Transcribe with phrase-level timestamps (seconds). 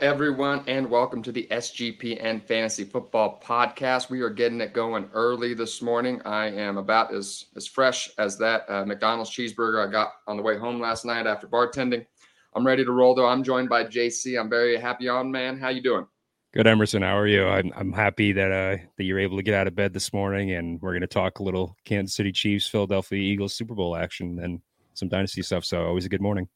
[0.00, 4.10] Everyone, and welcome to the SGPN Fantasy Football Podcast.
[4.10, 6.22] We are getting it going early this morning.
[6.24, 10.42] I am about as as fresh as that uh, McDonald's cheeseburger I got on the
[10.44, 12.06] way home last night after bartending.
[12.54, 13.26] I'm ready to roll, though.
[13.26, 14.38] I'm joined by JC.
[14.38, 15.58] I'm very happy on, man.
[15.58, 16.06] How you doing?
[16.54, 17.02] Good, Emerson.
[17.02, 17.48] How are you?
[17.48, 20.52] I'm I'm happy that uh that you're able to get out of bed this morning,
[20.52, 24.38] and we're going to talk a little Kansas City Chiefs, Philadelphia Eagles Super Bowl action,
[24.38, 24.60] and
[24.94, 25.64] some dynasty stuff.
[25.64, 26.48] So always a good morning.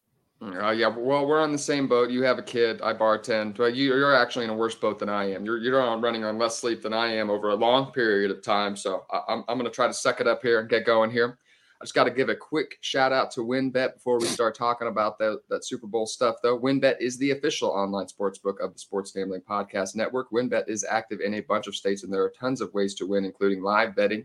[0.43, 2.11] Uh, yeah, well, we're on the same boat.
[2.11, 2.81] You have a kid.
[2.83, 3.57] I bartend.
[3.57, 5.45] But you, you're actually in a worse boat than I am.
[5.45, 8.77] You're you're running on less sleep than I am over a long period of time.
[8.77, 11.11] So I, I'm I'm going to try to suck it up here and get going
[11.11, 11.39] here.
[11.81, 14.87] I just got to give a quick shout out to WynnBET before we start talking
[14.87, 16.57] about that, that Super Bowl stuff, though.
[16.57, 20.31] WynnBET is the official online sports book of the Sports Gambling Podcast Network.
[20.31, 23.07] WynnBET is active in a bunch of states, and there are tons of ways to
[23.07, 24.25] win, including live betting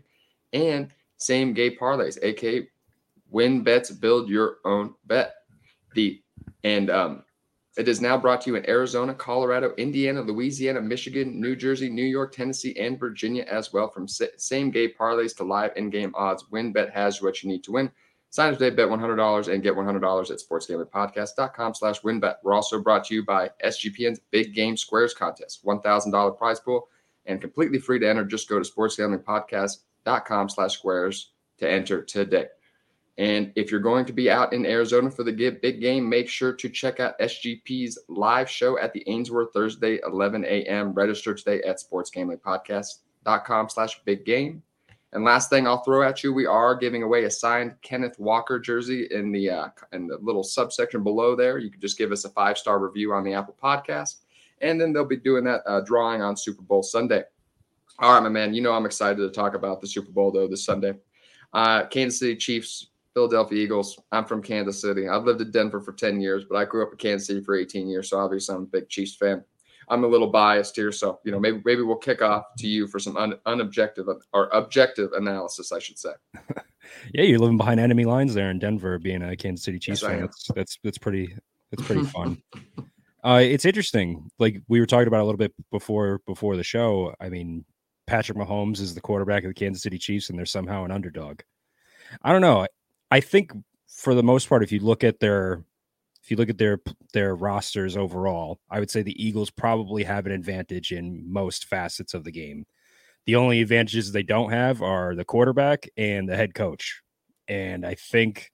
[0.52, 2.68] and same game parlays, aka
[3.32, 5.37] WynnBETs build your own bet.
[5.94, 6.22] The
[6.64, 7.24] and um,
[7.78, 12.04] it is now brought to you in Arizona, Colorado, Indiana, Louisiana, Michigan, New Jersey, New
[12.04, 13.88] York, Tennessee, and Virginia as well.
[13.88, 17.90] From same game parlays to live in-game odds, WynnBET has what you need to win.
[18.30, 22.34] Sign up today, bet $100 and get $100 at sportsgamblingpodcast.com slash wynnbet.
[22.42, 26.88] We're also brought to you by SGPN's Big Game Squares contest, $1,000 prize pool,
[27.26, 28.24] and completely free to enter.
[28.24, 32.46] Just go to sportsgamblingpodcast.com slash squares to enter today.
[33.18, 36.52] And if you're going to be out in Arizona for the big game, make sure
[36.52, 40.92] to check out SGP's live show at the Ainsworth Thursday, 11 a.m.
[40.92, 44.62] Register today at sportsgamblingpodcast.com slash big game.
[45.12, 48.60] And last thing I'll throw at you, we are giving away a signed Kenneth Walker
[48.60, 51.58] jersey in the uh, in the little subsection below there.
[51.58, 54.16] You can just give us a five star review on the Apple Podcast,
[54.60, 57.22] and then they'll be doing that uh, drawing on Super Bowl Sunday.
[57.98, 58.52] All right, my man.
[58.52, 60.92] You know I'm excited to talk about the Super Bowl though this Sunday.
[61.54, 63.98] Uh, Kansas City Chiefs Philadelphia Eagles.
[64.12, 65.08] I'm from Kansas City.
[65.08, 67.56] I've lived in Denver for 10 years, but I grew up in Kansas City for
[67.56, 68.10] 18 years.
[68.10, 69.42] So obviously I'm a big Chiefs fan.
[69.88, 70.92] I'm a little biased here.
[70.92, 74.48] So, you know, maybe maybe we'll kick off to you for some un, unobjective or
[74.50, 76.12] objective analysis, I should say.
[77.12, 80.10] yeah, you're living behind enemy lines there in Denver, being a Kansas City Chiefs yes,
[80.10, 80.20] fan.
[80.20, 81.34] That's that's that's pretty
[81.72, 82.40] that's pretty fun.
[83.24, 84.30] uh, it's interesting.
[84.38, 87.14] Like we were talking about a little bit before before the show.
[87.20, 87.64] I mean,
[88.06, 91.40] Patrick Mahomes is the quarterback of the Kansas City Chiefs, and they're somehow an underdog.
[92.22, 92.66] I don't know.
[93.10, 93.52] I think
[93.88, 95.64] for the most part, if you look at their
[96.22, 96.78] if you look at their
[97.12, 102.14] their rosters overall, I would say the Eagles probably have an advantage in most facets
[102.14, 102.66] of the game.
[103.26, 107.02] The only advantages they don't have are the quarterback and the head coach.
[107.48, 108.50] And I think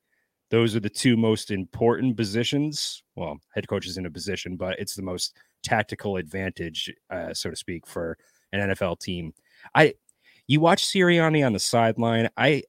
[0.51, 3.03] those are the two most important positions.
[3.17, 7.51] Well, head coach is in a position, but it's the most tactical advantage, uh, so
[7.51, 8.17] to speak, for
[8.53, 9.35] an NFL team.
[9.75, 9.95] I
[10.47, 12.29] you watch Sirianni on the sideline.
[12.37, 12.63] I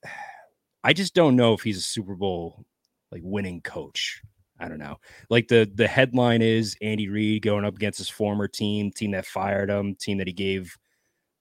[0.85, 2.63] I just don't know if he's a Super Bowl
[3.11, 4.21] like winning coach.
[4.59, 4.97] I don't know.
[5.31, 9.25] Like the the headline is Andy Reid going up against his former team, team that
[9.25, 10.77] fired him, team that he gave,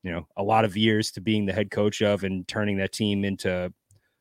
[0.03, 2.93] you know, a lot of years to being the head coach of and turning that
[2.93, 3.71] team into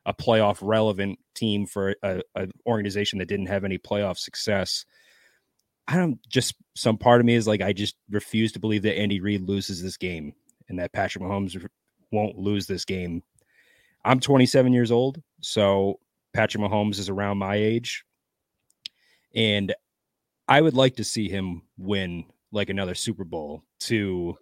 [0.05, 4.83] a playoff relevant team for an organization that didn't have any playoff success.
[5.87, 8.99] I don't just some part of me is like I just refuse to believe that
[8.99, 10.33] Andy Reid loses this game
[10.67, 11.65] and that Patrick Mahomes
[12.11, 13.23] won't lose this game
[14.05, 15.99] I'm 27 years old, so
[16.33, 18.03] Patrick Mahomes is around my age,
[19.35, 19.73] and
[20.47, 24.37] I would like to see him win like another Super Bowl to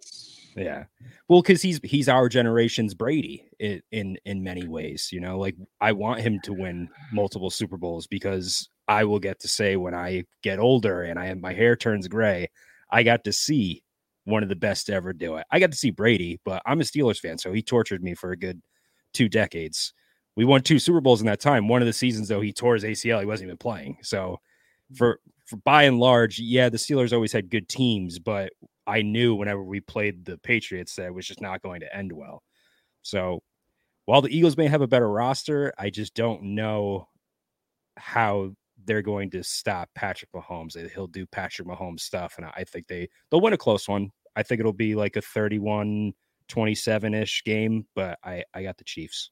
[0.56, 0.84] yeah.
[1.28, 5.10] Well, because he's he's our generation's Brady in, in in many ways.
[5.12, 9.40] You know, like I want him to win multiple Super Bowls because I will get
[9.40, 12.48] to say when I get older and I my hair turns gray,
[12.90, 13.82] I got to see
[14.24, 15.46] one of the best to ever do it.
[15.50, 18.32] I got to see Brady, but I'm a Steelers fan, so he tortured me for
[18.32, 18.60] a good
[19.12, 19.92] two decades.
[20.36, 21.68] We won two Super Bowls in that time.
[21.68, 23.20] One of the seasons, though, he tore his ACL.
[23.20, 23.98] He wasn't even playing.
[24.02, 24.38] So,
[24.92, 24.96] mm.
[24.96, 28.52] for, for by and large, yeah, the Steelers always had good teams, but
[28.86, 32.12] I knew whenever we played the Patriots that it was just not going to end
[32.12, 32.42] well.
[33.02, 33.42] So,
[34.06, 37.08] while the Eagles may have a better roster, I just don't know
[37.96, 38.52] how
[38.84, 40.90] they're going to stop Patrick Mahomes.
[40.90, 44.10] He'll do Patrick Mahomes stuff, and I think they they'll win a close one.
[44.34, 46.14] I think it'll be like a 31
[46.52, 49.30] 27 ish game, but I, I got the Chiefs.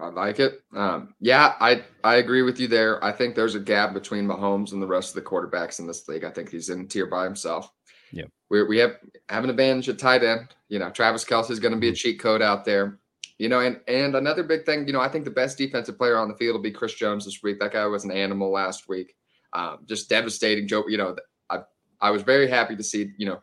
[0.00, 0.62] I like it.
[0.74, 3.02] Um, yeah, I I agree with you there.
[3.04, 6.08] I think there's a gap between Mahomes and the rest of the quarterbacks in this
[6.08, 6.24] league.
[6.24, 7.70] I think he's in tier by himself.
[8.12, 8.96] Yeah, we we have
[9.28, 10.54] have an advantage at tight end.
[10.68, 11.96] You know, Travis Kelce is going to be a mm-hmm.
[11.96, 12.98] cheat code out there.
[13.38, 14.86] You know, and and another big thing.
[14.86, 17.24] You know, I think the best defensive player on the field will be Chris Jones
[17.24, 17.58] this week.
[17.58, 19.14] That guy was an animal last week.
[19.52, 20.68] Um, just devastating.
[20.68, 21.16] Joe, you know,
[21.50, 21.60] I
[22.00, 23.12] I was very happy to see.
[23.16, 23.40] You know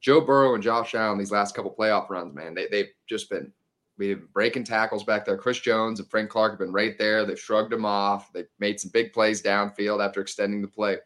[0.00, 3.52] Joe Burrow and Josh Allen these last couple playoff runs, man, they, they've just been
[3.98, 5.36] we've been breaking tackles back there.
[5.36, 7.24] Chris Jones and Frank Clark have been right there.
[7.24, 8.32] They've shrugged them off.
[8.32, 10.96] They've made some big plays downfield after extending the play.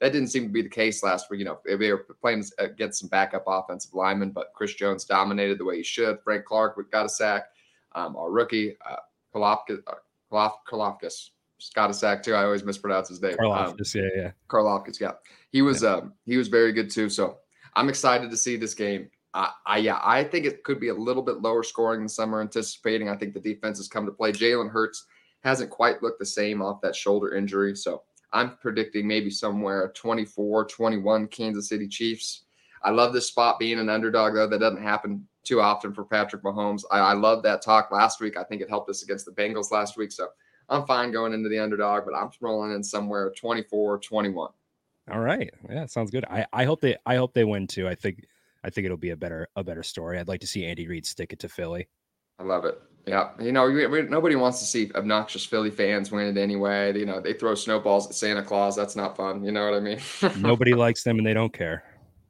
[0.00, 1.38] That didn't seem to be the case last week.
[1.38, 5.64] You know, they were playing against some backup offensive linemen, but Chris Jones dominated the
[5.64, 6.20] way he should.
[6.22, 7.46] Frank Clark got a sack.
[7.92, 8.96] Um, our rookie, uh,
[9.40, 9.62] uh,
[11.74, 12.34] got a sack too.
[12.34, 13.36] I always mispronounce his name.
[13.36, 14.30] Karlaftis, um, yeah, yeah.
[14.48, 15.12] Karlaftis, yeah.
[15.50, 15.94] He was yeah.
[15.94, 17.08] um he was very good too.
[17.08, 17.38] So
[17.76, 19.08] I'm excited to see this game.
[19.32, 22.34] I, I yeah, I think it could be a little bit lower scoring than some
[22.34, 23.08] are anticipating.
[23.08, 24.32] I think the defense has come to play.
[24.32, 25.06] Jalen Hurts
[25.42, 27.76] hasn't quite looked the same off that shoulder injury.
[27.76, 32.44] So I'm predicting maybe somewhere 24, 21 Kansas City Chiefs.
[32.82, 34.48] I love this spot being an underdog, though.
[34.48, 36.82] That doesn't happen too often for Patrick Mahomes.
[36.90, 38.36] I, I love that talk last week.
[38.36, 40.12] I think it helped us against the Bengals last week.
[40.12, 40.28] So
[40.68, 44.50] I'm fine going into the underdog, but I'm rolling in somewhere 24, 21.
[45.10, 45.52] All right.
[45.68, 46.24] Yeah, sounds good.
[46.24, 47.86] I, I hope they I hope they win too.
[47.86, 48.24] I think
[48.62, 50.18] I think it'll be a better a better story.
[50.18, 51.88] I'd like to see Andy Reid stick it to Philly.
[52.38, 52.80] I love it.
[53.06, 56.98] Yeah, you know, we, we, nobody wants to see obnoxious Philly fans win it anyway.
[56.98, 58.74] You know, they throw snowballs at Santa Claus.
[58.74, 59.44] That's not fun.
[59.44, 59.98] You know what I mean?
[60.38, 61.84] nobody likes them, and they don't care.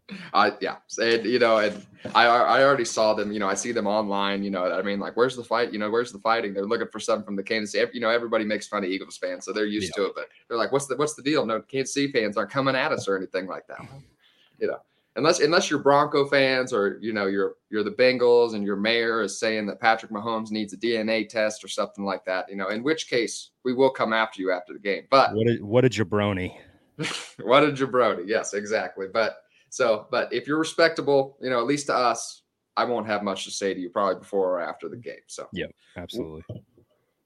[0.34, 3.32] I yeah, and you know, and I I already saw them.
[3.32, 4.42] You know, I see them online.
[4.42, 5.72] You know, I mean, like, where's the fight?
[5.72, 6.52] You know, where's the fighting?
[6.52, 7.90] They're looking for something from the Kansas City.
[7.94, 10.04] You know, everybody makes fun of Eagles fans, so they're used yeah.
[10.04, 10.12] to it.
[10.14, 11.46] But they're like, what's the what's the deal?
[11.46, 13.78] No, Kansas City fans aren't coming at us or anything like that.
[13.78, 13.98] Mm-hmm.
[14.58, 14.78] You know,
[15.16, 19.22] unless unless you're Bronco fans or you know you're you're the Bengals and your mayor
[19.22, 22.50] is saying that Patrick Mahomes needs a DNA test or something like that.
[22.50, 25.04] You know, in which case we will come after you after the game.
[25.10, 26.56] But what a what a jabroni.
[27.42, 28.24] what a jabroni.
[28.26, 29.06] Yes, exactly.
[29.12, 29.43] But
[29.74, 32.42] so, but if you're respectable, you know, at least to us,
[32.76, 35.26] I won't have much to say to you probably before or after the game.
[35.26, 35.66] So, yeah,
[35.96, 36.44] absolutely.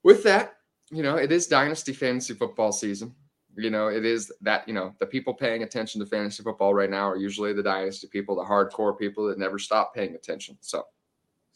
[0.01, 0.55] With that,
[0.89, 3.13] you know, it is dynasty fantasy football season.
[3.55, 6.89] You know, it is that, you know, the people paying attention to fantasy football right
[6.89, 10.57] now are usually the dynasty people, the hardcore people that never stop paying attention.
[10.59, 10.85] So,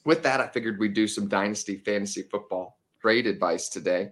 [0.06, 4.12] with that, I figured we'd do some dynasty fantasy football trade advice today.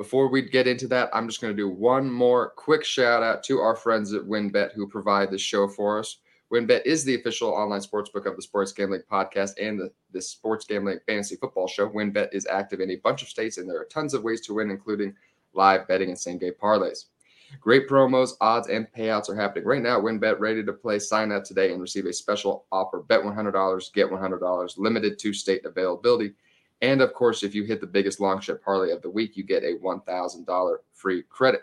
[0.00, 3.42] Before we get into that, I'm just going to do one more quick shout out
[3.42, 6.20] to our friends at WynnBET who provide this show for us.
[6.50, 10.64] WynnBET is the official online sportsbook of the Sports Gambling Podcast and the, the Sports
[10.64, 11.90] Gambling Fantasy Football Show.
[11.90, 14.54] WynnBET is active in a bunch of states, and there are tons of ways to
[14.54, 15.14] win, including
[15.52, 17.04] live betting and same game parlays.
[17.60, 20.00] Great promos, odds, and payouts are happening right now.
[20.00, 20.98] WynnBET ready to play.
[20.98, 23.00] Sign up today and receive a special offer.
[23.00, 26.32] Bet $100, get $100, limited to state availability.
[26.82, 29.42] And of course, if you hit the biggest long shot parlay of the week, you
[29.42, 31.62] get a $1,000 free credit.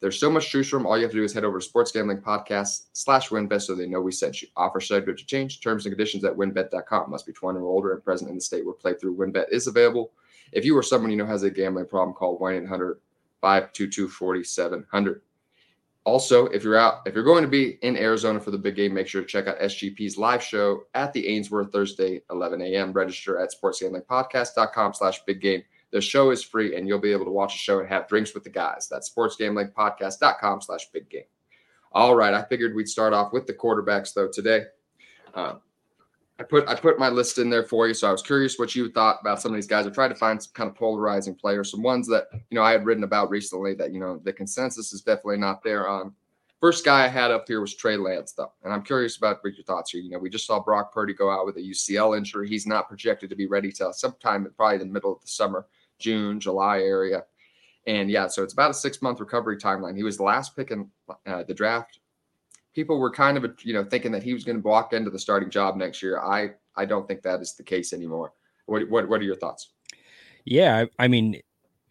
[0.00, 0.86] There's so much choose from.
[0.86, 3.74] All you have to do is head over to Sports Gambling Podcast slash WynnBET so
[3.74, 4.48] they know we sent you.
[4.56, 5.60] Offer subject to change.
[5.60, 7.10] Terms and conditions at wynnbet.com.
[7.10, 10.12] Must be 21 or older and present in the state where playthrough WynnBET is available.
[10.52, 13.00] If you or someone you know has a gambling problem, call 1 800
[13.40, 15.22] 522 4700.
[16.06, 18.94] Also, if you're out, if you're going to be in Arizona for the big game,
[18.94, 22.92] make sure to check out SGP's live show at the Ainsworth Thursday, 11 a.m.
[22.92, 25.64] Register at sportsgamblingpodcast.com slash big game.
[25.90, 28.34] The show is free and you'll be able to watch the show and have drinks
[28.34, 28.86] with the guys.
[28.88, 31.24] That's sportsgamblingpodcast.com slash big game.
[31.90, 32.34] All right.
[32.34, 34.66] I figured we'd start off with the quarterbacks though today.
[35.34, 35.54] Uh,
[36.38, 38.74] I put I put my list in there for you, so I was curious what
[38.74, 39.86] you thought about some of these guys.
[39.86, 42.72] I tried to find some kind of polarizing players, some ones that you know I
[42.72, 46.12] had written about recently that you know the consensus is definitely not there on.
[46.60, 49.54] First guy I had up here was Trey Lance, though, and I'm curious about what
[49.54, 50.02] your thoughts here.
[50.02, 52.48] You know, we just saw Brock Purdy go out with a UCL injury.
[52.48, 55.66] He's not projected to be ready till sometime probably the middle of the summer,
[55.98, 57.24] June, July area.
[57.86, 59.96] And yeah, so it's about a six month recovery timeline.
[59.96, 60.90] He was the last pick in
[61.26, 62.00] uh, the draft
[62.76, 65.18] people were kind of you know thinking that he was going to walk into the
[65.18, 66.20] starting job next year.
[66.20, 68.34] I I don't think that is the case anymore.
[68.66, 69.70] What what what are your thoughts?
[70.44, 71.40] Yeah, I, I mean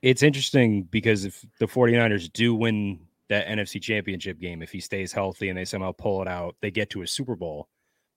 [0.01, 5.11] it's interesting because if the 49ers do win that NFC championship game, if he stays
[5.11, 7.69] healthy and they somehow pull it out, they get to a Super Bowl.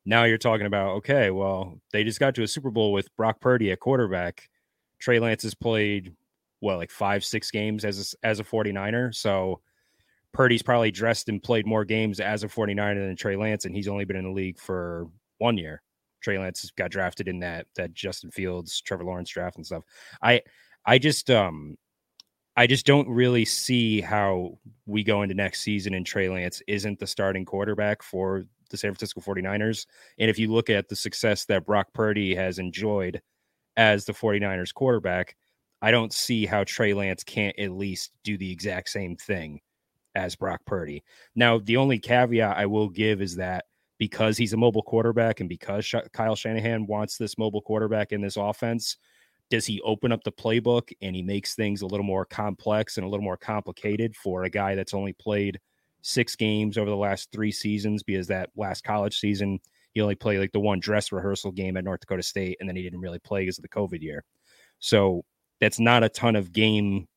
[0.04, 3.40] Now you're talking about, okay, well, they just got to a Super Bowl with Brock
[3.40, 4.50] Purdy at quarterback.
[4.98, 6.12] Trey Lance has played
[6.60, 9.14] what, like five, six games as a, as a 49er.
[9.14, 9.62] So
[10.38, 13.88] Purdy's probably dressed and played more games as a 49er than Trey Lance, and he's
[13.88, 15.82] only been in the league for one year.
[16.22, 19.82] Trey Lance got drafted in that that Justin Fields, Trevor Lawrence draft and stuff.
[20.22, 20.42] I
[20.86, 21.76] I just um
[22.56, 27.00] I just don't really see how we go into next season and Trey Lance isn't
[27.00, 29.86] the starting quarterback for the San Francisco 49ers.
[30.20, 33.20] And if you look at the success that Brock Purdy has enjoyed
[33.76, 35.34] as the 49ers quarterback,
[35.82, 39.60] I don't see how Trey Lance can't at least do the exact same thing
[40.14, 41.02] as Brock Purdy.
[41.34, 43.66] Now, the only caveat I will give is that
[43.98, 48.36] because he's a mobile quarterback and because Kyle Shanahan wants this mobile quarterback in this
[48.36, 48.96] offense,
[49.50, 53.06] does he open up the playbook and he makes things a little more complex and
[53.06, 55.58] a little more complicated for a guy that's only played
[56.02, 58.02] six games over the last three seasons?
[58.02, 59.58] Because that last college season,
[59.92, 62.76] he only played like the one dress rehearsal game at North Dakota State, and then
[62.76, 64.22] he didn't really play because of the COVID year.
[64.78, 65.24] So
[65.60, 67.08] that's not a ton of game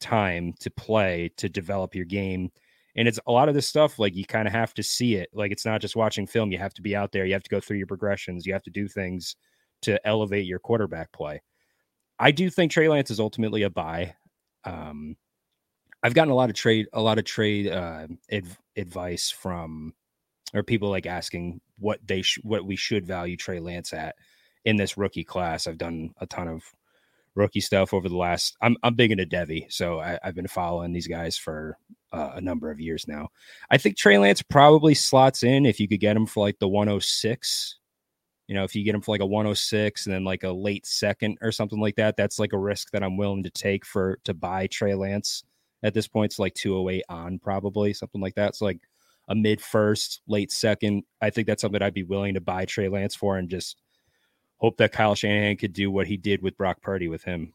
[0.00, 2.50] time to play to develop your game
[2.96, 5.28] And it's a lot of this stuff, like you kind of have to see it.
[5.32, 6.50] Like it's not just watching film.
[6.50, 7.24] You have to be out there.
[7.24, 8.44] You have to go through your progressions.
[8.44, 9.36] You have to do things
[9.82, 11.42] to elevate your quarterback play.
[12.18, 14.14] I do think Trey Lance is ultimately a buy.
[14.64, 15.16] Um,
[16.02, 19.94] I've gotten a lot of trade, a lot of trade uh, adv- advice from,
[20.54, 24.16] or people like asking what they sh- what we should value Trey Lance at
[24.64, 25.66] in this rookie class.
[25.68, 26.64] I've done a ton of
[27.38, 28.56] rookie stuff over the last.
[28.60, 31.78] I'm I'm big into devy, so I, have been following these guys for
[32.12, 33.28] uh, a number of years now.
[33.70, 36.68] I think Trey Lance probably slots in if you could get him for like the
[36.68, 37.76] 106.
[38.48, 40.86] You know, if you get him for like a 106 and then like a late
[40.86, 44.18] second or something like that, that's like a risk that I'm willing to take for
[44.24, 45.44] to buy Trey Lance
[45.82, 46.32] at this point.
[46.32, 48.56] It's like 208 on probably something like that.
[48.56, 48.80] So like
[49.28, 51.04] a mid first, late second.
[51.20, 53.76] I think that's something I'd be willing to buy Trey Lance for and just
[54.58, 57.52] hope that Kyle Shanahan could do what he did with Brock Purdy with him.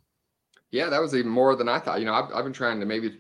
[0.72, 2.00] Yeah, that was even more than I thought.
[2.00, 3.20] You know, I've, I've been trying to maybe,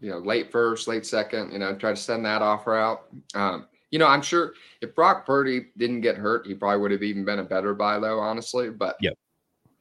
[0.00, 3.08] you know, late first, late second, you know, try to send that offer out.
[3.34, 7.02] Um, you know, I'm sure if Brock Purdy didn't get hurt, he probably would have
[7.02, 8.70] even been a better buy low, honestly.
[8.70, 9.14] But, yep.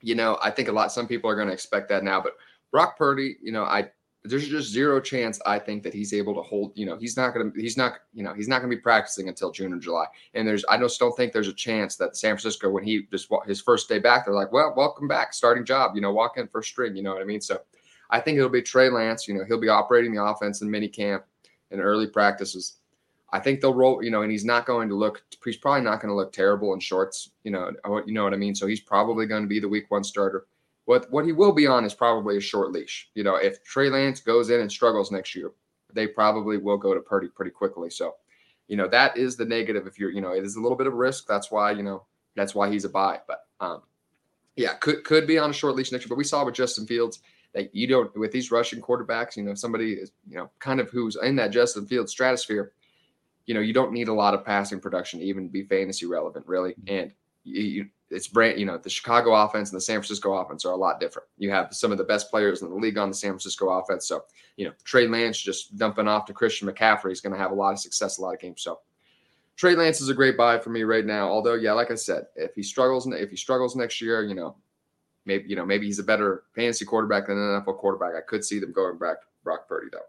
[0.02, 2.20] you know, I think a lot, some people are going to expect that now.
[2.20, 2.34] But
[2.72, 3.90] Brock Purdy, you know, I
[4.28, 6.72] there's just zero chance I think that he's able to hold.
[6.76, 7.52] You know, he's not to.
[7.56, 7.94] He's not.
[8.14, 10.06] You know, he's not to be practicing until June or July.
[10.34, 10.64] And there's.
[10.66, 13.90] I just don't think there's a chance that San Francisco, when he just his first
[13.90, 15.92] day back, they're like, well, welcome back, starting job.
[15.96, 16.96] You know, walk in first string.
[16.96, 17.42] You know what I mean?
[17.42, 17.60] So,
[18.10, 19.28] I think it'll be Trey Lance.
[19.28, 21.24] You know, he'll be operating the offense in mini camp
[21.72, 22.78] and early practices.
[23.34, 24.04] I think they'll roll.
[24.04, 25.24] You know, and he's not going to look.
[25.44, 27.32] He's probably not going to look terrible in shorts.
[27.44, 28.56] You know, oh, you know what I mean.
[28.56, 30.48] So he's probably going to be the week one starter.
[30.88, 33.10] What what he will be on is probably a short leash.
[33.14, 35.52] You know, if Trey Lance goes in and struggles next year,
[35.94, 37.90] they probably will go to Purdy pretty quickly.
[37.90, 38.16] So,
[38.70, 39.86] you know, that is the negative.
[39.86, 41.28] If you're, you know, it is a little bit of risk.
[41.28, 42.06] That's why you know
[42.38, 43.20] that's why he's a buy.
[43.28, 43.82] But um,
[44.56, 46.10] yeah, could could be on a short leash next year.
[46.10, 47.20] But we saw with Justin Fields
[47.54, 49.36] that you don't with these rushing quarterbacks.
[49.36, 52.72] You know, somebody is you know kind of who's in that Justin Fields stratosphere.
[53.46, 56.48] You know, you don't need a lot of passing production to even be fantasy relevant,
[56.48, 56.76] really.
[56.88, 57.12] And
[57.44, 60.78] you, it's brand, you know, the Chicago offense and the San Francisco offense are a
[60.78, 61.28] lot different.
[61.38, 64.08] You have some of the best players in the league on the San Francisco offense.
[64.08, 64.24] So,
[64.56, 67.56] you know, Trey Lance just dumping off to Christian McCaffrey is going to have a
[67.56, 68.62] lot of success, a lot of games.
[68.62, 68.80] So,
[69.58, 71.28] Trey Lance is a great buy for me right now.
[71.30, 74.56] Although, yeah, like I said, if he struggles, if he struggles next year, you know,
[75.28, 78.14] maybe you know maybe he's a better fantasy quarterback than an NFL quarterback.
[78.16, 80.00] I could see them going back Brock Purdy though.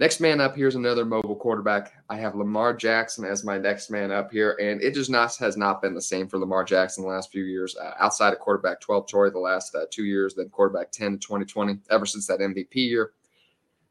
[0.00, 1.92] Next man up here is another mobile quarterback.
[2.08, 5.56] I have Lamar Jackson as my next man up here, and it just not has
[5.56, 7.76] not been the same for Lamar Jackson the last few years.
[7.76, 11.18] Uh, outside of quarterback 12 Troy the last uh, two years, then quarterback 10 to
[11.18, 13.10] 2020, ever since that MVP year,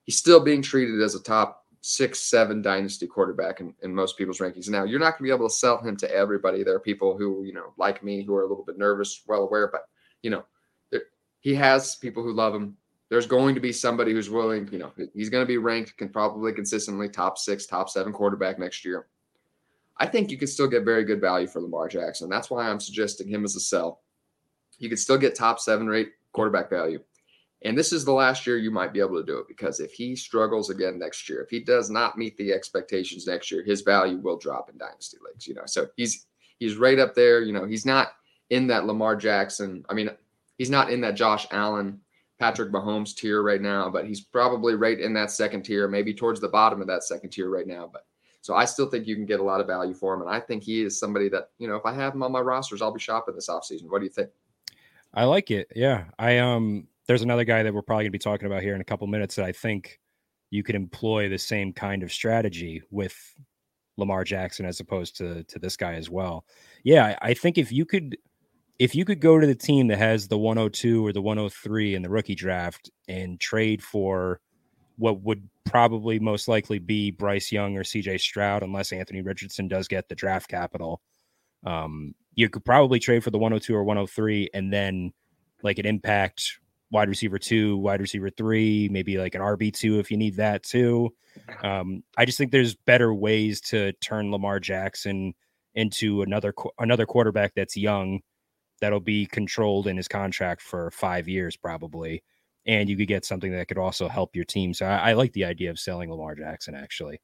[0.06, 4.40] he's still being treated as a top six, seven dynasty quarterback in, in most people's
[4.40, 4.70] rankings.
[4.70, 6.64] Now, you're not going to be able to sell him to everybody.
[6.64, 9.44] There are people who, you know, like me, who are a little bit nervous, well
[9.44, 9.90] aware, but,
[10.22, 10.46] you know,
[11.42, 12.78] he has people who love him
[13.10, 16.10] there's going to be somebody who's willing, you know, he's going to be ranked can
[16.10, 19.08] probably consistently top six, top seven quarterback next year.
[19.98, 22.30] I think you could still get very good value for Lamar Jackson.
[22.30, 24.02] That's why I'm suggesting him as a sell.
[24.78, 27.00] You could still get top seven rate quarterback value.
[27.64, 29.92] And this is the last year you might be able to do it because if
[29.92, 33.82] he struggles again next year, if he does not meet the expectations next year, his
[33.82, 35.48] value will drop in dynasty leagues.
[35.48, 36.28] You know, so he's
[36.60, 37.42] he's right up there.
[37.42, 38.10] You know, he's not
[38.52, 39.84] in that Lamar Jackson.
[39.90, 40.12] I mean,
[40.60, 42.00] he's not in that Josh Allen
[42.40, 46.40] Patrick Mahomes tier right now, but he's probably right in that second tier, maybe towards
[46.40, 47.90] the bottom of that second tier right now.
[47.92, 48.06] But
[48.42, 50.22] so I still think you can get a lot of value for him.
[50.22, 52.40] And I think he is somebody that, you know, if I have him on my
[52.40, 53.90] rosters, I'll be shopping this offseason.
[53.90, 54.30] What do you think?
[55.14, 55.72] I like it.
[55.76, 56.06] Yeah.
[56.20, 58.86] I um there's another guy that we're probably gonna be talking about here in a
[58.86, 60.00] couple minutes that I think
[60.52, 63.16] you could employ the same kind of strategy with
[63.98, 66.46] Lamar Jackson as opposed to to this guy as well.
[66.84, 68.18] Yeah, I think if you could
[68.80, 72.02] if you could go to the team that has the 102 or the 103 in
[72.02, 74.40] the rookie draft and trade for
[74.98, 79.88] what would probably most likely be Bryce Young or CJ Stroud, unless Anthony Richardson does
[79.88, 81.02] get the draft capital,
[81.66, 85.12] um, you could probably trade for the 102 or 103 and then
[85.64, 86.60] like an impact
[86.92, 90.64] wide receiver two, wide receiver three, maybe like an RB two if you need that
[90.64, 91.14] too.
[91.64, 95.34] Um, I just think there's better ways to turn Lamar Jackson
[95.76, 98.22] into another another quarterback that's young
[98.82, 102.24] that'll be controlled in his contract for five years probably
[102.66, 105.34] and you could get something that could also help your team so i, I like
[105.34, 107.20] the idea of selling lamar jackson actually.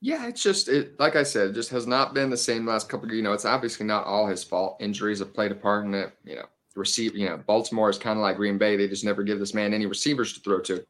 [0.00, 2.88] Yeah it's just it like i said it just has not been the same last
[2.88, 5.84] couple of you know it's obviously not all his fault injuries have played a part
[5.84, 8.88] in it you know receive you know baltimore is kind of like green bay they
[8.88, 10.84] just never give this man any receivers to throw to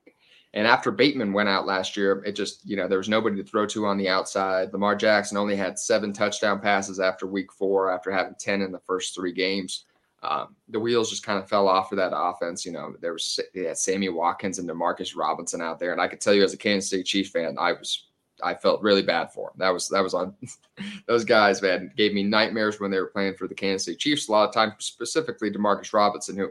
[0.54, 3.44] and after Bateman went out last year, it just, you know, there was nobody to
[3.44, 4.72] throw to on the outside.
[4.72, 8.78] Lamar Jackson only had seven touchdown passes after week four, after having 10 in the
[8.80, 9.86] first three games.
[10.22, 12.64] um, the wheels just kind of fell off for that offense.
[12.64, 16.20] You know, there was yeah, Sammy Watkins and Demarcus Robinson out there, and I could
[16.20, 18.06] tell you as a Kansas City Chiefs fan, I was
[18.42, 19.54] I felt really bad for him.
[19.58, 20.34] That was that was on
[21.06, 24.28] those guys, man, gave me nightmares when they were playing for the Kansas City Chiefs.
[24.28, 26.50] A lot of times, specifically Demarcus Robinson, who,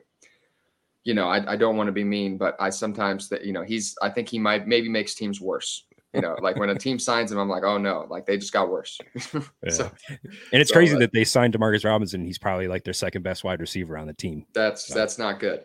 [1.03, 3.63] you know, I, I don't want to be mean, but I sometimes that you know
[3.63, 5.85] he's I think he might maybe makes teams worse.
[6.13, 8.51] You know, like when a team signs him, I'm like, oh no, like they just
[8.51, 8.99] got worse.
[9.33, 9.69] yeah.
[9.69, 12.25] so, and it's so, crazy uh, that they signed Demarcus Robinson.
[12.25, 14.45] He's probably like their second best wide receiver on the team.
[14.53, 14.93] That's so.
[14.93, 15.63] that's not good.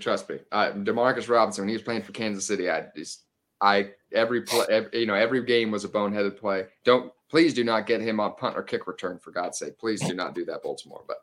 [0.00, 0.38] Trust me.
[0.52, 3.24] Uh, Demarcus Robinson, when he was playing for Kansas City, I just
[3.60, 6.66] I every play, every, you know, every game was a boneheaded play.
[6.84, 9.78] Don't please do not get him on punt or kick return for God's sake.
[9.78, 11.02] Please do not do that, Baltimore.
[11.06, 11.18] But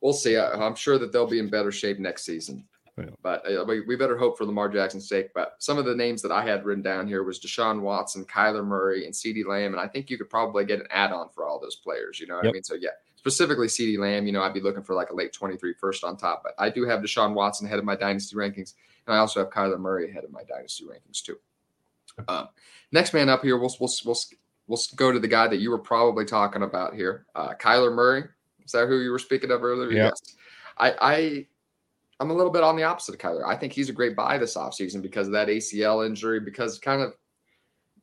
[0.00, 0.36] we'll see.
[0.36, 2.64] I, am sure that they'll be in better shape next season.
[3.22, 5.32] But uh, we, we better hope for Lamar Jackson's sake.
[5.34, 8.64] But some of the names that I had written down here was Deshaun Watson, Kyler
[8.64, 9.72] Murray, and CeeDee Lamb.
[9.72, 12.20] And I think you could probably get an add on for all those players.
[12.20, 12.52] You know what yep.
[12.52, 12.62] I mean?
[12.62, 15.74] So, yeah, specifically CeeDee Lamb, you know, I'd be looking for like a late 23
[15.74, 16.42] first on top.
[16.42, 18.74] But I do have Deshaun Watson ahead of my dynasty rankings.
[19.06, 21.38] And I also have Kyler Murray ahead of my dynasty rankings, too.
[22.28, 22.48] Um,
[22.92, 24.16] next man up here, we'll, we'll, we'll,
[24.66, 28.24] we'll go to the guy that you were probably talking about here, uh, Kyler Murray.
[28.64, 29.90] Is that who you were speaking of earlier?
[29.90, 30.12] Yep.
[30.12, 30.36] Yes.
[30.78, 31.46] I, I
[32.20, 33.46] I'm a little bit on the opposite of Kyler.
[33.46, 37.00] I think he's a great buy this offseason because of that ACL injury, because kind
[37.00, 37.14] of,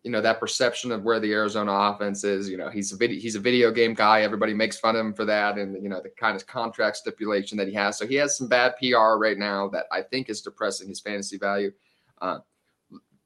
[0.02, 2.50] you know, that perception of where the Arizona offense is.
[2.50, 4.22] You know, he's a video he's a video game guy.
[4.22, 7.58] Everybody makes fun of him for that, and you know the kind of contract stipulation
[7.60, 7.98] that he has.
[7.98, 11.38] So he has some bad PR right now that I think is depressing his fantasy
[11.38, 11.72] value.
[12.20, 12.40] Uh,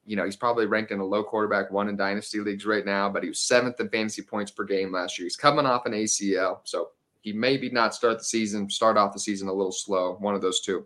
[0.05, 3.07] you know, he's probably ranked in a low quarterback one in dynasty leagues right now,
[3.07, 5.25] but he was seventh in fantasy points per game last year.
[5.25, 6.89] He's coming off an ACL, so
[7.21, 10.41] he maybe not start the season, start off the season a little slow, one of
[10.41, 10.85] those two.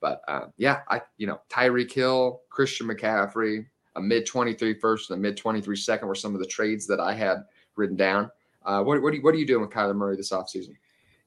[0.00, 3.66] But uh, yeah, I you know Tyreek Hill, Christian McCaffrey,
[3.96, 7.00] a mid 23 first and a mid 23 second were some of the trades that
[7.00, 7.44] I had
[7.76, 8.30] written down.
[8.64, 10.74] Uh, what what are, you, what are you doing with Kyler Murray this offseason?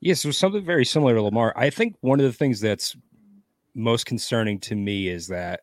[0.01, 1.53] Yes, yeah, so something very similar to Lamar.
[1.55, 2.95] I think one of the things that's
[3.75, 5.61] most concerning to me is that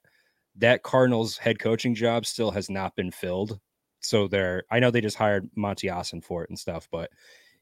[0.56, 3.60] that Cardinals head coaching job still has not been filled.
[4.00, 7.10] So they're I know they just hired Monti Ossenfort for it and stuff, but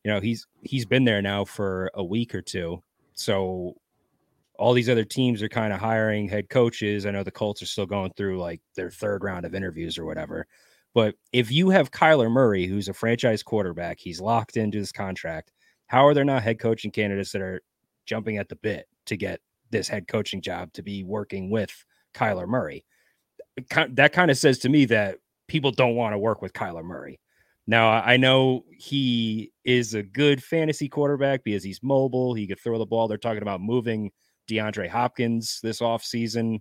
[0.05, 2.83] you know he's he's been there now for a week or two.
[3.14, 3.75] So
[4.59, 7.07] all these other teams are kind of hiring head coaches.
[7.07, 10.05] I know the colts are still going through like their third round of interviews or
[10.05, 10.47] whatever.
[10.93, 15.51] But if you have kyler murray who's a franchise quarterback he's locked into this contract
[15.87, 17.62] how are there not head coaching candidates that are
[18.07, 19.40] jumping at the bit to get
[19.71, 22.85] this head coaching job to be working with kyler murray?
[23.90, 27.19] That kind of says to me that people don't want to work with kyler murray
[27.66, 32.35] now I know he is a good fantasy quarterback because he's mobile.
[32.35, 33.09] He could throw the ball.
[33.09, 34.11] They're talking about moving
[34.50, 36.61] DeAndre Hopkins this offseason.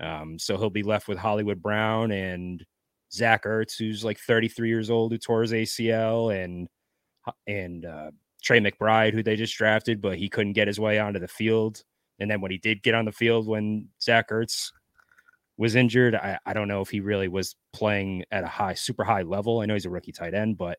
[0.00, 2.64] Um, so he'll be left with Hollywood Brown and
[3.12, 6.68] Zach Ertz, who's like 33 years old, who tore his ACL, and
[7.46, 8.10] and uh,
[8.42, 11.82] Trey McBride, who they just drafted, but he couldn't get his way onto the field.
[12.18, 14.70] And then when he did get on the field, when Zach Ertz
[15.56, 16.14] was injured.
[16.14, 19.60] I, I don't know if he really was playing at a high, super high level.
[19.60, 20.78] I know he's a rookie tight end, but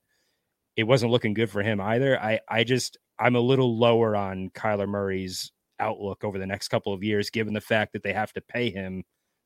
[0.76, 2.20] it wasn't looking good for him either.
[2.20, 6.94] I, I just, I'm a little lower on Kyler Murray's outlook over the next couple
[6.94, 9.04] of years, given the fact that they have to pay him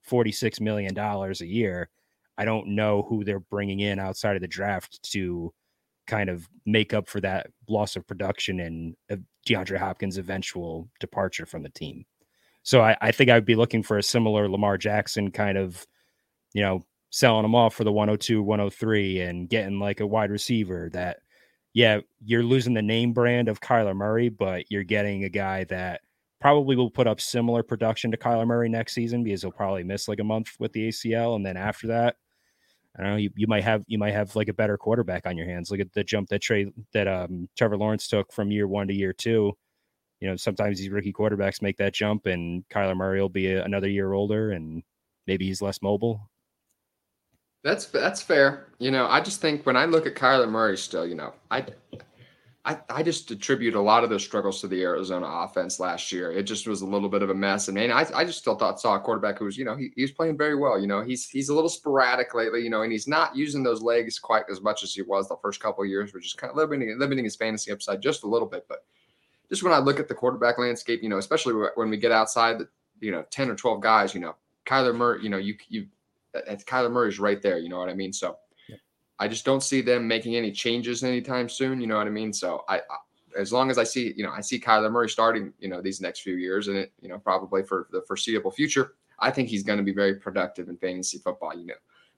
[0.10, 1.90] $46 million a year.
[2.38, 5.54] I don't know who they're bringing in outside of the draft to
[6.08, 11.46] kind of make up for that loss of production and uh, DeAndre Hopkins' eventual departure
[11.46, 12.06] from the team.
[12.64, 15.86] So I, I think I would be looking for a similar Lamar Jackson kind of,
[16.54, 20.90] you know, selling them off for the 102, 103 and getting like a wide receiver
[20.94, 21.20] that,
[21.74, 26.02] yeah, you're losing the name brand of Kyler Murray, but you're getting a guy that
[26.42, 30.08] probably will put up similar production to Kyler Murray next season because he'll probably miss
[30.08, 31.36] like a month with the ACL.
[31.36, 32.16] And then after that,
[32.98, 35.38] I don't know, you, you might have you might have like a better quarterback on
[35.38, 35.70] your hands.
[35.70, 38.94] Look at the jump that Trey that um Trevor Lawrence took from year one to
[38.94, 39.56] year two
[40.20, 43.64] you know, sometimes these rookie quarterbacks make that jump, and Kyler Murray will be a,
[43.64, 44.84] another year older, and
[45.28, 46.30] maybe he's less mobile.
[47.64, 48.68] That's that's fair.
[48.80, 51.66] You know, I just think when I look at Kyler Murray, still, you know, I,
[52.66, 56.32] I, I just attribute a lot of those struggles to the Arizona offense last year.
[56.32, 58.56] It just was a little bit of a mess, and man, I, I just still
[58.56, 60.80] thought saw a quarterback who was, you know, he, he was playing very well.
[60.80, 63.82] You know, he's he's a little sporadic lately, you know, and he's not using those
[63.82, 66.58] legs quite as much as he was the first couple years, which is kind of
[66.58, 68.84] limiting limiting his fantasy upside just a little bit, but
[69.50, 72.60] just when I look at the quarterback landscape, you know, especially when we get outside
[72.60, 72.68] the,
[73.00, 74.36] you know, 10 or 12 guys, you know,
[74.66, 75.88] Kyler Murray, you know, you, you,
[76.36, 77.58] Kyler Murray's right there.
[77.58, 78.14] You know what I mean?
[78.14, 78.76] So yeah.
[79.18, 81.82] I just don't see them making any changes anytime soon.
[81.82, 82.32] You know what I mean?
[82.32, 85.54] So I, I, as long as I see, you know, I see Kyler Murray starting,
[85.60, 88.94] you know, these next few years and it, you know, probably for the foreseeable future,
[89.20, 91.58] I think he's going to be very productive in fantasy football.
[91.58, 91.74] You know,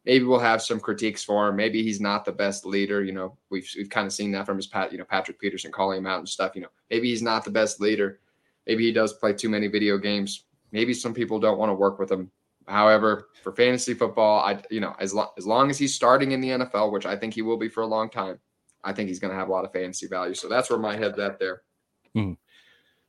[0.05, 1.55] maybe we'll have some critiques for him.
[1.55, 3.03] Maybe he's not the best leader.
[3.03, 5.71] You know, we've we've kind of seen that from his pat, you know, Patrick Peterson
[5.71, 6.53] calling him out and stuff.
[6.55, 8.19] You know, maybe he's not the best leader,
[8.67, 10.45] maybe he does play too many video games.
[10.71, 12.31] Maybe some people don't want to work with him.
[12.67, 16.41] However, for fantasy football, I you know as long as long as he's starting in
[16.41, 18.39] the NFL, which I think he will be for a long time,
[18.83, 20.33] I think he's going to have a lot of fantasy value.
[20.33, 21.63] So that's where my head's at there.
[22.15, 22.37] Mm.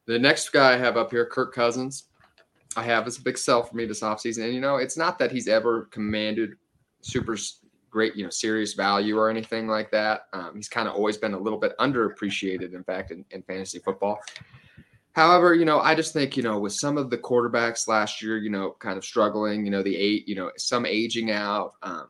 [0.06, 2.04] The next guy I have up here, Kirk Cousins.
[2.74, 4.44] I have is a big sell for me this offseason.
[4.44, 6.54] And, you know, it's not that he's ever commanded
[7.02, 7.36] super
[7.90, 10.26] great, you know, serious value or anything like that.
[10.32, 13.78] Um, he's kind of always been a little bit underappreciated, in fact, in, in fantasy
[13.78, 14.18] football.
[15.12, 18.38] However, you know, I just think, you know, with some of the quarterbacks last year,
[18.38, 22.08] you know, kind of struggling, you know, the eight, you know, some aging out, um,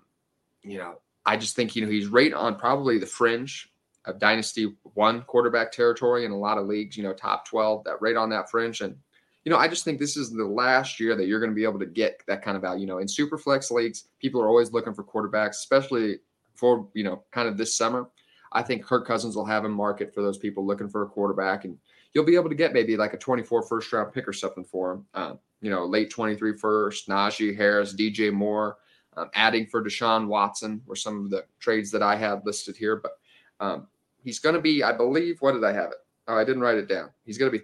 [0.62, 3.68] you know, I just think, you know, he's right on probably the fringe
[4.04, 8.00] of dynasty one quarterback territory in a lot of leagues, you know, top 12, that
[8.00, 8.80] right on that fringe.
[8.80, 8.96] And,
[9.44, 11.64] you know, I just think this is the last year that you're going to be
[11.64, 12.82] able to get that kind of value.
[12.82, 16.18] You know, in super flex leagues, people are always looking for quarterbacks, especially
[16.54, 18.08] for, you know, kind of this summer.
[18.52, 21.64] I think Kirk Cousins will have a market for those people looking for a quarterback.
[21.64, 21.76] And
[22.12, 24.92] you'll be able to get maybe like a 24 first round pick or something for
[24.92, 25.06] him.
[25.14, 28.78] Um, you know, late 23 first, Najee Harris, DJ Moore,
[29.16, 32.96] um, adding for Deshaun Watson were some of the trades that I had listed here.
[32.96, 33.12] But
[33.60, 33.86] um,
[34.22, 35.98] he's going to be, I believe, what did I have it?
[36.28, 37.10] Oh, I didn't write it down.
[37.24, 37.62] He's going to be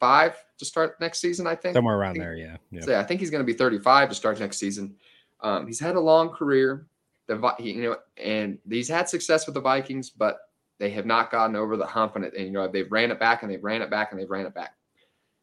[0.00, 1.74] 35 to start next season, I think.
[1.74, 2.56] Somewhere around think, there, yeah.
[2.70, 2.80] yeah.
[2.82, 4.96] So yeah, I think he's going to be 35 to start next season.
[5.40, 6.86] Um, he's had a long career.
[7.26, 10.40] The you know, and he's had success with the Vikings, but
[10.78, 12.34] they have not gotten over the hump on it.
[12.34, 14.46] And you know, they've ran it back and they've ran it back and they've ran
[14.46, 14.74] it back.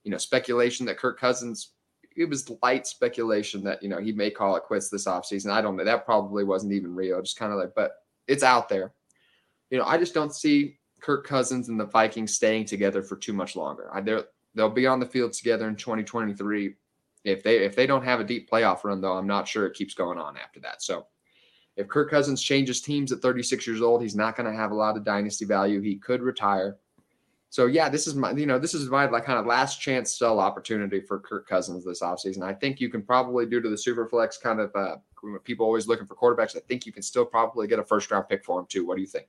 [0.04, 1.72] You know, speculation that Kirk Cousins,
[2.16, 5.52] it was light speculation that, you know, he may call it quits this offseason.
[5.52, 5.86] I don't know.
[5.86, 7.22] That probably wasn't even real.
[7.22, 7.92] Just kind of like, but
[8.28, 8.94] it's out there.
[9.70, 13.34] You know, I just don't see Kirk Cousins and the Vikings staying together for too
[13.34, 13.90] much longer.
[13.94, 14.02] I,
[14.58, 16.74] they'll be on the field together in 2023.
[17.24, 19.76] If they if they don't have a deep playoff run, though, I'm not sure it
[19.76, 20.82] keeps going on after that.
[20.82, 21.06] So
[21.76, 24.76] if Kirk Cousins changes teams at 36 years old, he's not going to have a
[24.76, 25.80] lot of dynasty value.
[25.80, 26.78] He could retire.
[27.50, 30.18] So yeah, this is my you know this is my like kind of last chance
[30.18, 32.42] sell opportunity for Kirk Cousins this offseason.
[32.42, 34.98] I think you can probably due to the super flex kind of uh,
[35.44, 36.58] people always looking for quarterbacks.
[36.58, 38.86] I think you can still probably get a first round pick for him too.
[38.86, 39.28] What do you think?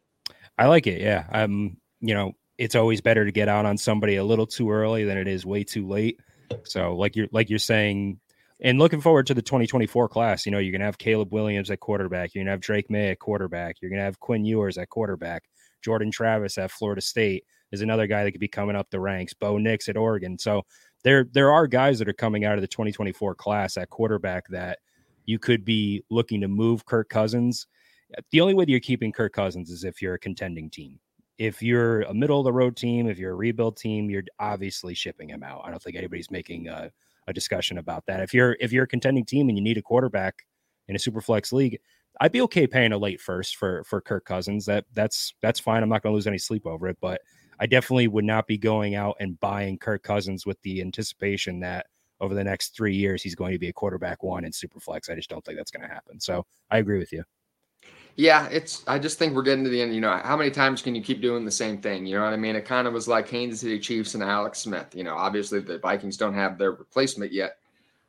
[0.56, 1.00] I like it.
[1.00, 4.70] Yeah, um, you know it's always better to get out on somebody a little too
[4.70, 6.20] early than it is way too late.
[6.64, 8.18] So like you're like you're saying,
[8.60, 10.44] and looking forward to the 2024 class.
[10.44, 12.34] You know, you're gonna have Caleb Williams at quarterback.
[12.34, 13.76] You're gonna have Drake Maye at quarterback.
[13.80, 15.44] You're gonna have Quinn Ewers at quarterback.
[15.82, 19.34] Jordan Travis at Florida State is another guy that could be coming up the ranks.
[19.34, 20.38] Bo Nix at Oregon.
[20.38, 20.64] So
[21.04, 24.80] there there are guys that are coming out of the 2024 class at quarterback that
[25.26, 27.66] you could be looking to move Kirk Cousins.
[28.32, 30.98] The only way that you're keeping Kirk Cousins is if you're a contending team.
[31.38, 34.94] If you're a middle of the road team, if you're a rebuild team, you're obviously
[34.94, 35.62] shipping him out.
[35.64, 36.90] I don't think anybody's making a
[37.28, 38.20] a discussion about that.
[38.20, 40.46] If you're if you're a contending team and you need a quarterback
[40.88, 41.78] in a super flex league,
[42.20, 44.66] I'd be okay paying a late first for for Kirk Cousins.
[44.66, 45.82] That that's that's fine.
[45.82, 47.20] I'm not going to lose any sleep over it, but
[47.60, 51.86] I definitely would not be going out and buying Kirk Cousins with the anticipation that
[52.20, 55.08] over the next three years he's going to be a quarterback one in super flex.
[55.08, 56.18] I just don't think that's going to happen.
[56.20, 57.24] So I agree with you.
[58.18, 58.82] Yeah, it's.
[58.88, 59.94] I just think we're getting to the end.
[59.94, 62.04] You know, how many times can you keep doing the same thing?
[62.04, 62.56] You know what I mean?
[62.56, 64.88] It kind of was like Kansas City Chiefs and Alex Smith.
[64.92, 67.58] You know, obviously the Vikings don't have their replacement yet,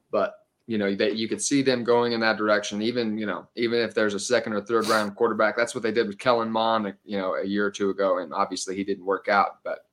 [0.10, 0.34] but
[0.66, 2.82] you know that you could see them going in that direction.
[2.82, 5.92] Even you know, even if there's a second or third round quarterback, that's what they
[5.92, 6.92] did with Kellen Mond.
[7.06, 9.64] You know, a year or two ago, and obviously he didn't work out.
[9.64, 9.86] But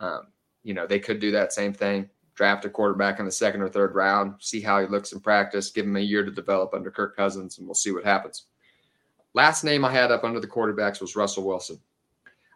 [0.00, 0.26] um,
[0.64, 2.10] you know, they could do that same thing.
[2.34, 5.70] Draft a quarterback in the second or third round, see how he looks in practice,
[5.70, 8.44] give him a year to develop under Kirk Cousins, and we'll see what happens.
[9.34, 11.80] Last name I had up under the quarterbacks was Russell Wilson.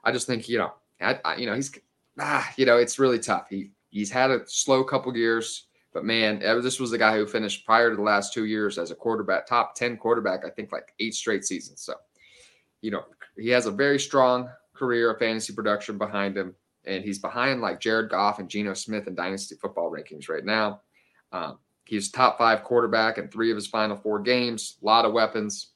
[0.04, 1.72] I just think you know, I, I, you know, he's
[2.18, 3.48] ah, you know, it's really tough.
[3.48, 7.64] He he's had a slow couple years, but man, this was the guy who finished
[7.64, 10.44] prior to the last two years as a quarterback, top ten quarterback.
[10.44, 11.80] I think like eight straight seasons.
[11.80, 11.94] So,
[12.82, 13.04] you know,
[13.36, 17.80] he has a very strong career of fantasy production behind him, and he's behind like
[17.80, 20.82] Jared Goff and Geno Smith in dynasty football rankings right now.
[21.32, 24.76] Um, he's top five quarterback in three of his final four games.
[24.82, 25.70] A lot of weapons.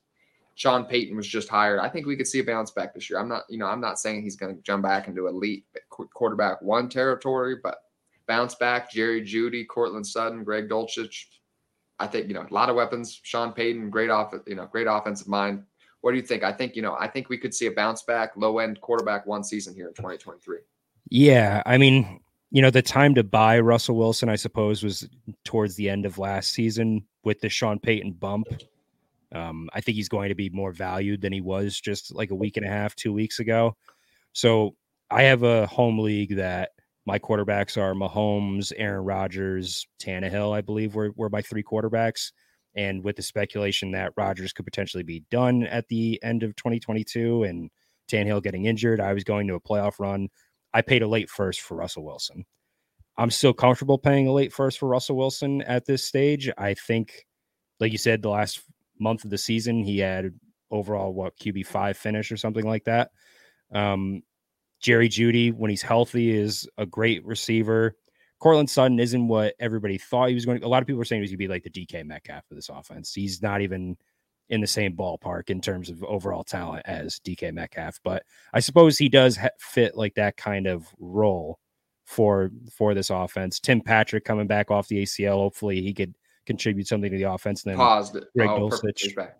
[0.61, 1.81] Sean Payton was just hired.
[1.81, 3.19] I think we could see a bounce back this year.
[3.19, 6.61] I'm not, you know, I'm not saying he's going to jump back into elite quarterback
[6.61, 7.79] one territory, but
[8.27, 8.93] bounce back.
[8.93, 11.25] Jerry Jeudy, Courtland Sutton, Greg Dulcich.
[11.99, 13.19] I think you know a lot of weapons.
[13.23, 15.63] Sean Payton, great off, you know, great offensive mind.
[16.03, 16.43] What do you think?
[16.43, 19.25] I think you know, I think we could see a bounce back, low end quarterback
[19.25, 20.59] one season here in 2023.
[21.09, 22.21] Yeah, I mean,
[22.51, 25.09] you know, the time to buy Russell Wilson, I suppose, was
[25.43, 28.47] towards the end of last season with the Sean Payton bump.
[29.35, 32.35] Um, I think he's going to be more valued than he was just like a
[32.35, 33.77] week and a half, two weeks ago.
[34.33, 34.77] So
[35.11, 36.71] I have a home league that
[37.07, 42.33] my quarterbacks are Mahomes, Aaron Rodgers, Tannehill, I believe were, were my three quarterbacks.
[42.75, 47.43] And with the speculation that Rodgers could potentially be done at the end of 2022
[47.43, 47.71] and
[48.11, 50.29] Tannehill getting injured, I was going to a playoff run.
[50.73, 52.45] I paid a late first for Russell Wilson.
[53.17, 56.49] I'm still comfortable paying a late first for Russell Wilson at this stage.
[56.57, 57.27] I think,
[57.81, 58.63] like you said, the last
[59.01, 60.33] month of the season, he had
[60.71, 63.11] overall what QB five finish or something like that.
[63.73, 64.23] Um,
[64.81, 67.97] Jerry Jeudy, when he's healthy, is a great receiver.
[68.39, 70.67] Courtland Sutton isn't what everybody thought he was going to.
[70.67, 72.45] A lot of people were saying he was going to be like the DK Metcalf
[72.51, 73.13] of this offense.
[73.13, 73.97] He's not even
[74.49, 78.99] in the same ballpark in terms of overall talent as DK Metcalf, but I suppose
[78.99, 81.59] he does ha- fit like that kind of role
[82.05, 83.61] for for this offense.
[83.61, 86.17] Tim Patrick coming back off the ACL, hopefully he could
[86.51, 87.65] contribute something to the offense.
[87.65, 88.13] And then paused.
[88.37, 89.15] Greg oh, Dulcich.
[89.15, 89.37] back.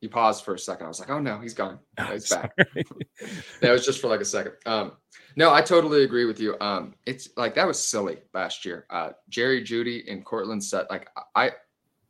[0.00, 0.86] You paused for a second.
[0.86, 1.78] I was like, oh no, he's gone.
[1.98, 2.54] No, he's back.
[2.56, 4.52] that was just for like a second.
[4.66, 4.92] Um,
[5.36, 6.56] no, I totally agree with you.
[6.60, 8.86] Um, it's like that was silly last year.
[8.90, 11.52] Uh, Jerry Jeudy and Courtland set like I,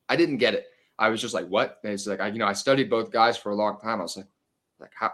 [0.08, 0.66] I didn't get it.
[0.98, 1.78] I was just like, what?
[1.84, 4.00] And it's like I, you know, I studied both guys for a long time.
[4.00, 4.26] I was like,
[4.78, 5.12] like how,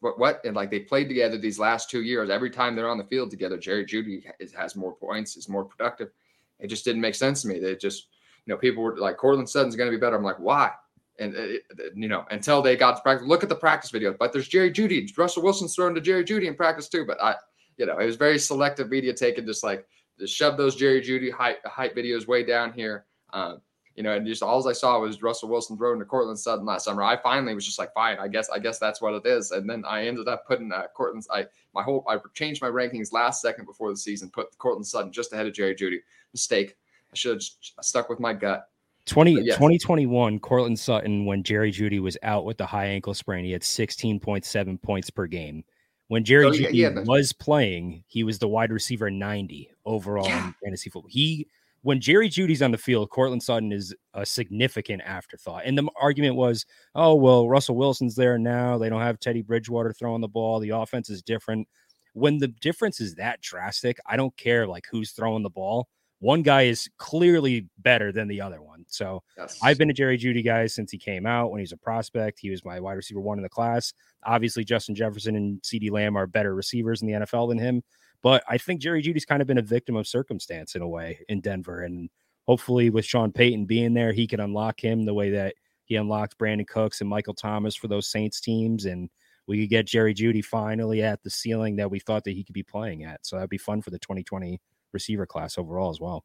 [0.00, 0.44] what, what?
[0.44, 2.30] And like they played together these last two years.
[2.30, 4.24] Every time they're on the field together, Jerry Jeudy
[4.56, 6.10] has more points, is more productive.
[6.60, 7.58] It just didn't make sense to me.
[7.58, 8.08] They just,
[8.46, 10.16] you know, people were like, Courtland Sutton's going to be better.
[10.16, 10.72] I'm like, why?
[11.18, 11.62] and it,
[11.94, 13.26] you know until they got to practice.
[13.26, 14.18] Look at the practice videos.
[14.18, 15.06] But there's Jerry Jeudy.
[15.16, 17.04] Russell Wilson's thrown to Jerry Jeudy in practice too.
[17.06, 17.34] But I,
[17.76, 19.46] you know, it was very selective media taken.
[19.46, 19.86] Just like
[20.18, 23.06] just shove those Jerry Jeudy hype hype videos way down here.
[23.32, 23.60] Um,
[23.96, 26.84] you know, and just all I saw was Russell Wilson throwing to Courtland Sutton last
[26.84, 27.02] summer.
[27.02, 29.52] I finally was just like, fine, I guess, I guess that's what it is.
[29.52, 31.28] And then I ended up putting uh, Courtland's.
[31.32, 34.30] I my whole I changed my rankings last second before the season.
[34.30, 36.00] Put Courtland Sutton just ahead of Jerry Jeudy.
[36.32, 36.76] Mistake.
[37.10, 37.42] I should have
[37.84, 38.68] stuck with my gut.
[39.06, 39.54] 20, yes.
[39.54, 43.62] 2021, Courtland Sutton, when Jerry Jeudy was out with the high ankle sprain, he had
[43.62, 45.64] 16.7 points per game.
[46.08, 50.26] When Jerry oh, yeah, Jeudy yeah, was playing, he was the wide receiver 90 overall
[50.26, 50.48] yeah.
[50.48, 51.08] in fantasy football.
[51.08, 51.46] He
[51.86, 55.62] when Jerry Jeudy's on the field, Courtland Sutton is a significant afterthought.
[55.64, 58.76] And the argument was, oh, well, Russell Wilson's there now.
[58.76, 60.58] They don't have Teddy Bridgewater throwing the ball.
[60.58, 61.68] The offense is different.
[62.12, 65.86] When the difference is that drastic, I don't care like who's throwing the ball
[66.20, 68.84] one guy is clearly better than the other one.
[68.88, 69.58] So yes.
[69.62, 72.38] I've been a Jerry Jeudy guy since he came out when he was a prospect.
[72.40, 73.92] He was my wide receiver one in the class.
[74.24, 77.82] Obviously, Justin Jefferson and CeeDee Lamb are better receivers in the NFL than him.
[78.22, 81.20] But I think Jerry Jeudy's kind of been a victim of circumstance in a way
[81.28, 81.82] in Denver.
[81.82, 82.10] And
[82.46, 86.38] hopefully, with Sean Payton being there, he can unlock him the way that he unlocked
[86.38, 88.86] Brandin Cooks and Michael Thomas for those Saints teams.
[88.86, 89.08] And
[89.46, 92.54] we could get Jerry Jeudy finally at the ceiling that we thought that he could
[92.54, 93.24] be playing at.
[93.24, 94.60] So that'd be fun for the 2020
[94.92, 96.24] receiver class overall as well.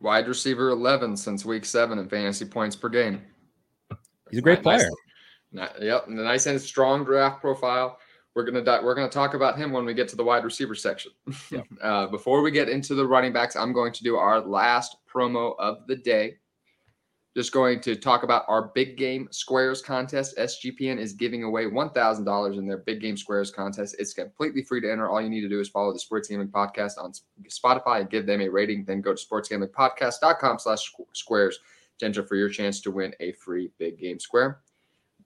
[0.00, 3.22] Wide receiver 11 since week seven in fantasy points per game.
[4.30, 4.90] He's a great nice, player.
[5.50, 7.98] Nice, yep, and a nice and strong draft profile.
[8.38, 11.10] We're gonna we're gonna talk about him when we get to the wide receiver section.
[11.50, 11.66] Yep.
[11.82, 15.54] Uh, before we get into the running backs, I'm going to do our last promo
[15.58, 16.36] of the day
[17.38, 20.36] just going to talk about our big game squares contest.
[20.38, 23.94] SGPN is giving away $1,000 in their big game squares contest.
[24.00, 25.08] It's completely free to enter.
[25.08, 27.12] All you need to do is follow the Sports Gambling Podcast on
[27.48, 28.84] Spotify and give them a rating.
[28.84, 31.60] Then go to sportsgamblingpodcast.com slash squares
[31.98, 34.60] to enter for your chance to win a free big game square.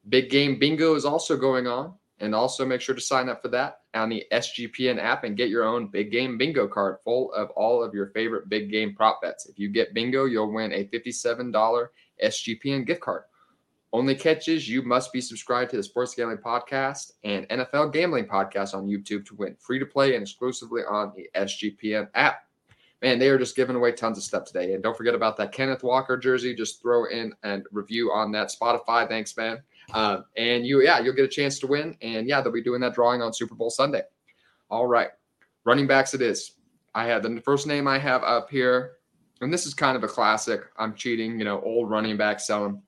[0.09, 1.95] Big game bingo is also going on.
[2.23, 5.49] And also make sure to sign up for that on the SGPN app and get
[5.49, 9.21] your own big game bingo card full of all of your favorite big game prop
[9.21, 9.47] bets.
[9.47, 11.89] If you get bingo, you'll win a $57
[12.23, 13.25] SGPN gift card.
[13.93, 18.73] Only catches you must be subscribed to the Sports Gambling Podcast and NFL Gambling Podcast
[18.73, 22.45] on YouTube to win free to play and exclusively on the SGPN app.
[23.03, 24.75] Man, they are just giving away tons of stuff today.
[24.75, 26.55] And don't forget about that Kenneth Walker jersey.
[26.55, 29.09] Just throw in and review on that Spotify.
[29.09, 29.61] Thanks, man.
[29.93, 31.97] Um, and you, yeah, you'll get a chance to win.
[32.03, 34.03] And yeah, they'll be doing that drawing on Super Bowl Sunday.
[34.71, 35.11] All right,
[35.65, 36.53] running backs it is.
[36.95, 38.93] I have the first name I have up here,
[39.41, 40.63] and this is kind of a classic.
[40.79, 42.83] I'm cheating, you know, old running back selling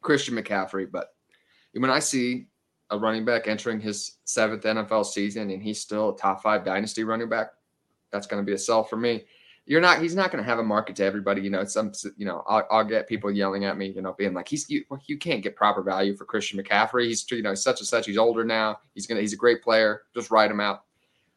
[0.00, 0.90] Christian McCaffrey.
[0.90, 1.08] But
[1.72, 2.46] when I see
[2.90, 7.04] a running back entering his seventh NFL season and he's still a top five dynasty
[7.04, 7.48] running back,
[8.10, 9.24] that's going to be a sell for me
[9.68, 12.24] you're not he's not going to have a market to everybody you know some you
[12.24, 15.18] know I'll, I'll, get people yelling at me you know being like he's you, you
[15.18, 17.06] can't get proper value for christian mccaffrey.
[17.06, 18.80] He's you know such and such he's older now.
[18.94, 20.02] He's gonna he's a great player.
[20.14, 20.84] Just write him out.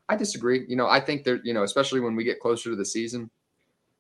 [0.10, 0.66] I disagree.
[0.68, 3.30] You know i think that you know especially when we get closer to the season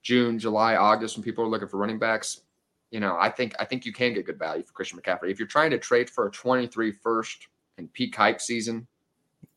[0.01, 2.41] june july august when people are looking for running backs
[2.89, 5.29] you know i think i think you can get good value for christian mccaffrey.
[5.29, 8.87] If you're trying to trade for a 23 first and peak hype season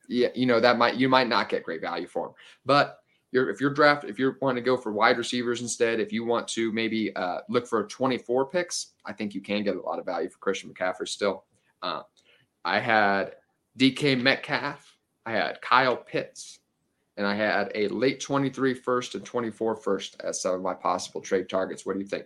[0.09, 2.35] yeah you know that might you might not get great value for him.
[2.67, 3.04] But
[3.35, 6.25] you're if you're draft if you're wanting to go for wide receivers instead, if you
[6.25, 9.99] want to maybe uh, look for 24 picks, I think you can get a lot
[9.99, 11.45] of value for Christian McCaffrey still.
[11.83, 12.03] Uh,
[12.65, 13.33] I had
[13.79, 16.61] DK Metcalf, I had Kyle Pitts,
[17.17, 21.21] and I had a late 23 first and 24 first as some of my possible
[21.21, 21.85] trade targets.
[21.85, 22.25] What do you think?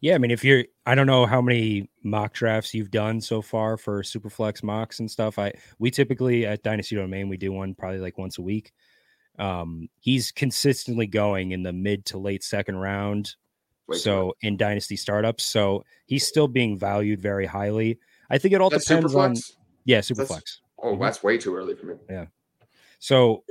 [0.00, 3.40] Yeah, I mean, if you're, I don't know how many mock drafts you've done so
[3.40, 5.38] far for Superflex mocks and stuff.
[5.38, 8.72] I we typically at Dynasty Domain we do one probably like once a week.
[9.38, 13.34] Um, he's consistently going in the mid to late second round.
[13.86, 17.98] Way so in dynasty startups, so he's still being valued very highly.
[18.30, 19.34] I think it all that's depends on
[19.84, 20.62] yeah, super flex.
[20.82, 21.02] Oh, mm-hmm.
[21.02, 21.94] that's way too early for me.
[22.08, 22.26] Yeah.
[22.98, 23.44] So,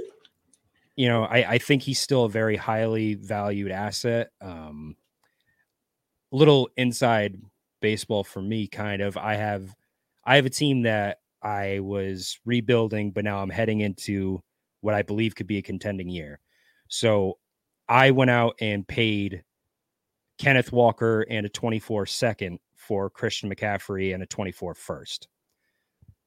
[0.96, 4.32] you know, I, I think he's still a very highly valued asset.
[4.42, 4.96] Um,
[6.32, 7.40] little inside
[7.80, 9.16] baseball for me, kind of.
[9.18, 9.76] I have
[10.26, 14.42] I have a team that I was rebuilding, but now I'm heading into
[14.84, 16.40] what I believe could be a contending year.
[16.90, 17.38] So
[17.88, 19.44] I went out and paid
[20.38, 25.30] Kenneth Walker and a 24 second for Christian McCaffrey and a 24 first.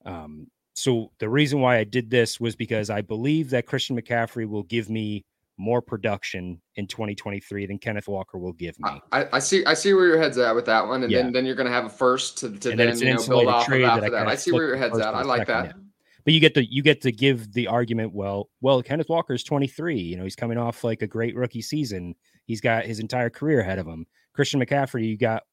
[0.07, 4.49] Um, so the reason why I did this was because I believe that Christian McCaffrey
[4.49, 5.27] will give me
[5.59, 8.91] more production in 2023 than Kenneth Walker will give me.
[9.13, 11.23] I, I see I see where your head's at with that one, and yeah.
[11.23, 13.49] then then you're going to have a first to, to then, then you know, build
[13.49, 14.29] off of after that.
[14.29, 15.15] I, see where your head's at.
[15.15, 15.75] I like that.
[16.27, 18.13] But you get to you get to give the argument.
[18.13, 19.97] Well, well, Kenneth Walker is 23.
[19.97, 22.17] You know, he's coming off like a great rookie season.
[22.47, 24.07] He's got his entire career ahead of him.
[24.35, 25.45] Christian McCaffrey, you got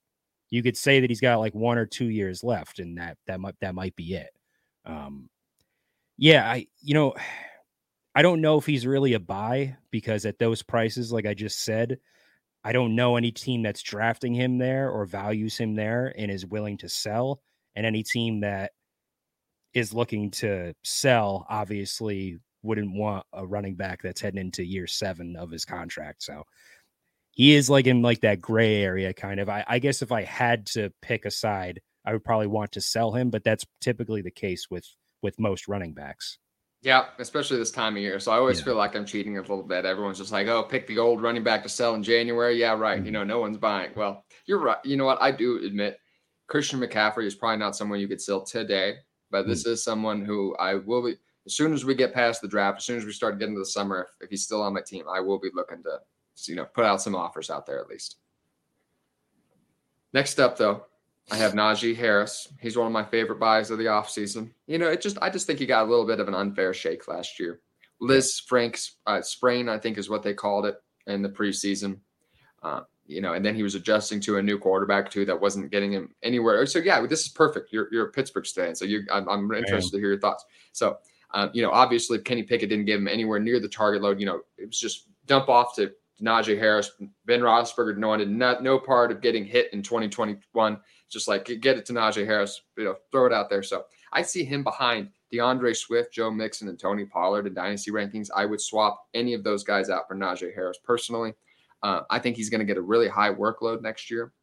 [0.50, 3.40] you could say that he's got like one or two years left, and that that
[3.40, 4.32] might that might be it.
[4.84, 5.30] Um,
[6.18, 7.14] yeah, I you know
[8.16, 11.64] I don't know if he's really a buy because at those prices, like I just
[11.64, 12.00] said,
[12.64, 16.46] I don't know any team that's drafting him there or values him there and is
[16.46, 17.42] willing to sell.
[17.76, 18.72] And any team that
[19.74, 25.36] is looking to sell obviously wouldn't want a running back that's heading into year seven
[25.36, 26.24] of his contract.
[26.24, 26.44] So
[27.32, 29.50] he is like in like that gray area kind of.
[29.50, 32.82] I, I guess if I had to pick a side, I would probably want to
[32.82, 34.86] sell him, but that's typically the case with
[35.22, 36.38] with most running backs.
[36.84, 38.20] Yeah, especially this time of year.
[38.20, 38.66] So I always yeah.
[38.66, 39.86] feel like I'm cheating a little bit.
[39.86, 42.98] Everyone's just like, "Oh, pick the old running back to sell in January." Yeah, right.
[42.98, 43.06] Mm-hmm.
[43.06, 43.92] You know, no one's buying.
[43.96, 44.78] Well, you're right.
[44.84, 45.22] You know what?
[45.22, 45.98] I do admit
[46.48, 48.96] Christian McCaffrey is probably not someone you could sell today,
[49.34, 49.72] but this mm-hmm.
[49.72, 51.16] is someone who I will be
[51.46, 53.60] as soon as we get past the draft, as soon as we start getting to
[53.60, 56.00] the summer, if, if he's still on my team, I will be looking to
[56.46, 58.18] you know put out some offers out there at least.
[60.14, 60.86] Next up, though,
[61.32, 62.48] I have Najee Harris.
[62.62, 64.52] He's one of my favorite buys of the offseason.
[64.68, 66.72] You know, it just I just think he got a little bit of an unfair
[66.72, 67.60] shake last year.
[68.02, 70.76] Lisfranc's uh, sprain, I think, is what they called it
[71.08, 72.00] in the preseason.
[72.62, 75.72] Uh, you know, and then he was adjusting to a new quarterback too that wasn't
[75.72, 76.66] getting him anywhere.
[76.66, 77.72] So yeah, this is perfect.
[77.72, 80.46] You're you're a Pittsburgh fan, so you I'm, I'm interested to hear your thoughts.
[80.72, 80.98] So
[81.34, 84.26] um, you know, obviously, Kenny Pickett didn't give him anywhere near the target load, you
[84.26, 86.92] know, it was just dump off to Najee Harris.
[87.26, 91.78] Ben Roethlisberger no wanted not no part of getting hit in 2021 just like get
[91.78, 93.64] it to Najee Harris, you know, throw it out there.
[93.64, 98.30] So I see him behind D'Andre Swift, Joe Mixon, and Tony Pollard in dynasty rankings.
[98.36, 101.34] I would swap any of those guys out for Najee Harris personally.
[101.84, 104.34] Uh, I think he's going to get a really high workload next year.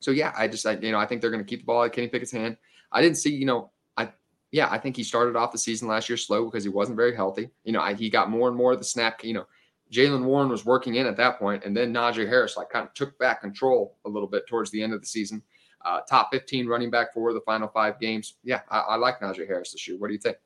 [0.00, 1.82] So yeah, I just I, you know I think they're going to keep the ball
[1.82, 2.56] at Kenny Pickett's hand.
[2.92, 4.10] I didn't see you know I
[4.52, 7.16] yeah I think he started off the season last year slow because he wasn't very
[7.16, 7.50] healthy.
[7.64, 9.24] You know I, he got more and more of the snap.
[9.24, 9.46] You know
[9.90, 12.94] Jaylen Warren was working in at that point, and then Najee Harris like kind of
[12.94, 15.42] took back control a little bit towards the end of the season
[15.84, 18.34] uh, top 15 running back for the final five games.
[18.42, 19.96] Yeah, I, I like Najee Harris this year.
[19.98, 20.36] What do you think?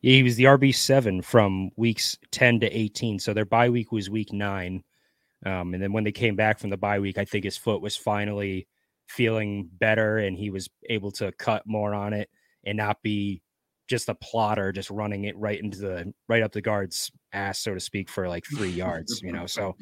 [0.00, 3.18] Yeah, he was the RB seven from weeks 10 to 18.
[3.18, 4.82] So their bye week was week nine.
[5.44, 7.80] Um, and then when they came back from the bye week, I think his foot
[7.80, 8.68] was finally
[9.08, 12.28] feeling better and he was able to cut more on it
[12.64, 13.42] and not be
[13.88, 17.74] just a plotter, just running it right into the right up the guard's ass, so
[17.74, 19.46] to speak, for like three yards, you know.
[19.46, 19.76] So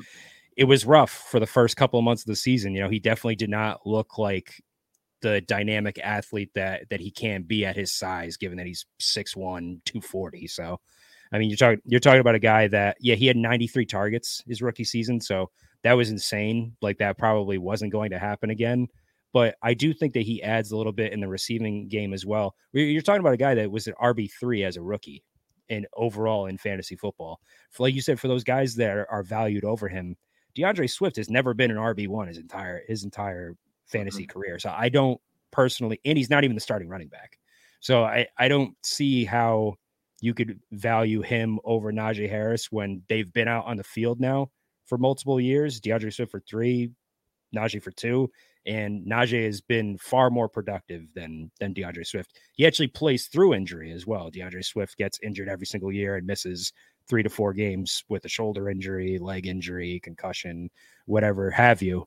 [0.57, 2.75] it was rough for the first couple of months of the season.
[2.75, 4.63] You know, he definitely did not look like
[5.21, 9.85] the dynamic athlete that that he can be at his size, given that he's 6'1,
[9.85, 10.47] 240.
[10.47, 10.81] So
[11.33, 14.43] I mean you're talking you're talking about a guy that yeah, he had 93 targets
[14.47, 15.21] his rookie season.
[15.21, 15.51] So
[15.83, 16.77] that was insane.
[16.83, 18.89] Like that probably wasn't going to happen again.
[19.33, 22.25] But I do think that he adds a little bit in the receiving game as
[22.25, 22.57] well.
[22.73, 25.23] You're talking about a guy that was an RB3 as a rookie
[25.69, 27.41] and overall in fantasy football.
[27.79, 30.17] Like you said, for those guys that are valued over him,
[30.55, 33.55] D'Andre Swift has never been an RB one his entire his entire
[33.87, 34.39] fantasy mm-hmm.
[34.39, 34.59] career.
[34.59, 35.21] So I don't
[35.51, 37.39] personally, and he's not even the starting running back.
[37.81, 39.75] So I I don't see how
[40.21, 44.51] you could value him over Najee Harris when they've been out on the field now
[44.87, 45.81] for multiple years.
[45.81, 46.91] D'Andre Swift for three,
[47.55, 48.31] Najee for two,
[48.67, 52.39] and Najee has been far more productive than than D'Andre Swift.
[52.53, 54.31] He actually plays through injury as well.
[54.31, 56.73] D'Andre Swift gets injured every single year and misses
[57.09, 60.69] three to four games with a shoulder injury, leg injury, concussion,
[61.07, 62.07] whatever have you.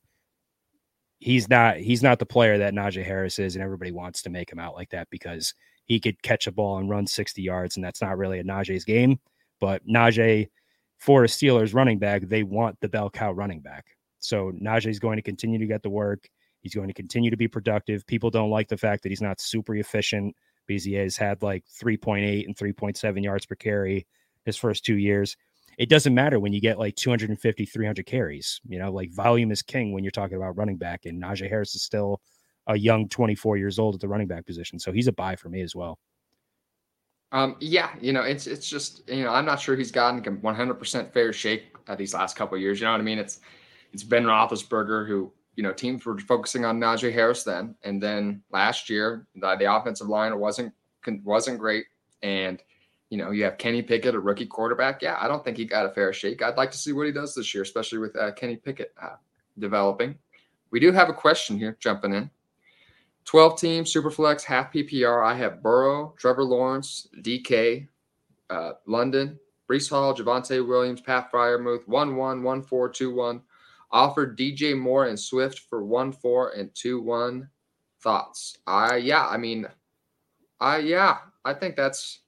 [1.20, 4.52] He's not he's not the player that Najee Harris is, and everybody wants to make
[4.52, 5.54] him out like that because
[5.92, 8.86] he could catch a ball and run 60 yards, and that's not really a Najee's
[8.86, 9.20] game.
[9.60, 10.48] But Najee,
[11.00, 13.88] for a Steelers running back, they want the bell cow running back.
[14.20, 16.30] So Najee is going to continue to get the work.
[16.62, 18.08] He's going to continue to be productive.
[18.08, 20.34] People don't like the fact that he's not super efficient
[20.66, 24.08] because he has had like 3.8 and 3.7 yards per carry
[24.46, 25.36] his first two years.
[25.78, 28.62] it doesn't matter when you get like 250, 300 carries.
[28.66, 31.76] You know, like volume is king when you're talking about running back, and Najee Harris
[31.76, 32.22] is still
[32.68, 34.80] a young 24 years old at the running back position.
[34.80, 36.00] So he's a buy for me as well.
[37.34, 41.14] Um, yeah, you know, it's it's just you know, I'm not sure he's gotten 100%
[41.14, 41.64] fair shake
[41.98, 42.80] these last couple years.
[42.80, 43.20] You know what I mean?
[43.20, 43.40] It's
[43.94, 48.44] it's Ben Roethlisberger who you know teams were focusing on Najee Harris then, and then
[48.52, 50.74] last year the, the offensive line wasn't
[51.24, 51.86] wasn't great,
[52.22, 52.62] and
[53.10, 55.02] you know you have Kenny Pickett, a rookie quarterback.
[55.02, 56.42] Yeah, I don't think he got a fair shake.
[56.42, 59.16] I'd like to see what he does this year, especially with uh, Kenny Pickett uh,
[59.58, 60.16] developing.
[60.72, 62.30] We do have a question here jumping in.
[63.26, 65.26] 12 team Superflex, half PPR.
[65.26, 67.88] I have Burrow, Trevor Lawrence, DK,
[68.50, 73.42] uh, London, Breece Hall, Javonte Williams, Pat Freiermuth, 1 1, 1 4, 2 1.
[73.94, 77.50] Offered DJ Moore and Swift for 1 4 and 2 1.
[78.02, 78.58] Thoughts?
[78.66, 79.68] I, yeah, I mean,
[80.60, 82.20] I, yeah, I think that's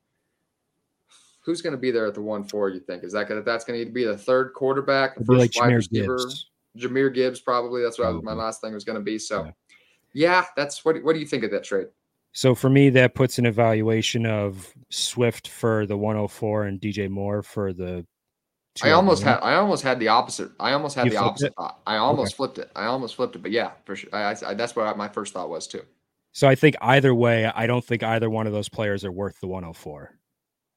[1.42, 3.04] who's going to be there at the 1 4, you think?
[3.04, 5.74] Is that going to, that's going to be the third quarterback, the first like wide
[5.74, 6.18] receiver?
[6.18, 6.50] Gibbs.
[6.78, 7.84] Jahmyr Gibbs, probably.
[7.84, 8.24] That's what probably.
[8.24, 9.20] my last thing was going to be.
[9.20, 9.52] So, yeah.
[10.14, 11.02] Yeah, that's what.
[11.04, 11.88] What do you think of that trade?
[12.34, 17.44] So for me, that puts an evaluation of Swift for the 104 and DJ Moore
[17.44, 18.06] for the.
[18.82, 19.40] I oh almost had.
[19.40, 20.52] I almost had the opposite.
[20.60, 21.54] I almost had you the opposite it?
[21.56, 21.80] thought.
[21.86, 22.38] I almost okay.
[22.38, 22.72] flipped it.
[22.76, 23.44] I almost flipped it.
[23.44, 24.10] But yeah, for sure.
[24.14, 25.84] I, I, that's what my first thought was too.
[26.32, 29.40] So I think either way, I don't think either one of those players are worth
[29.40, 30.18] the 104.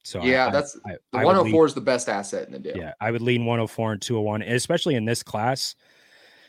[0.05, 2.76] So yeah, I, that's I, the 104 lean, is the best asset in the deal.
[2.76, 5.74] Yeah, I would lean 104 and 201, especially in this class.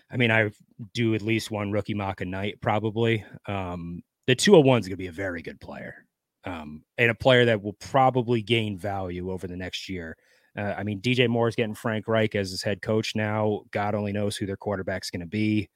[0.09, 0.51] I mean, I
[0.93, 3.25] do at least one rookie mock a night, probably.
[3.45, 6.05] Um, the 201 is going to be a very good player
[6.45, 10.15] um, and a player that will probably gain value over the next year.
[10.57, 13.61] Uh, I mean, DJ Moore is getting Frank Reich as his head coach now.
[13.71, 15.69] God only knows who their quarterback's going to be.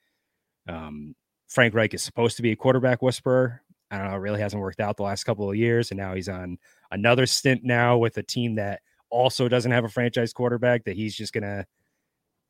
[0.68, 1.14] Um,
[1.50, 3.62] Frank Reich is supposed to be a quarterback whisperer.
[3.92, 5.92] I don't know, it really hasn't worked out the last couple of years.
[5.92, 6.58] And now he's on
[6.92, 11.16] another stint now with a team that also doesn't have a franchise quarterback that he's
[11.16, 11.66] just going to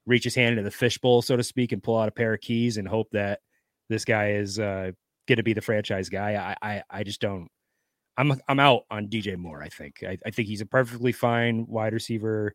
[0.06, 2.42] reach his hand into the fishbowl, so to speak, and pull out a pair of
[2.42, 3.40] keys and hope that
[3.90, 4.92] this guy is uh,
[5.28, 6.56] going to be the franchise guy.
[6.62, 7.48] I, I, I just don't.
[8.18, 9.64] I'm I'm out on DJ Moore.
[9.64, 12.54] I think I, I think he's a perfectly fine wide receiver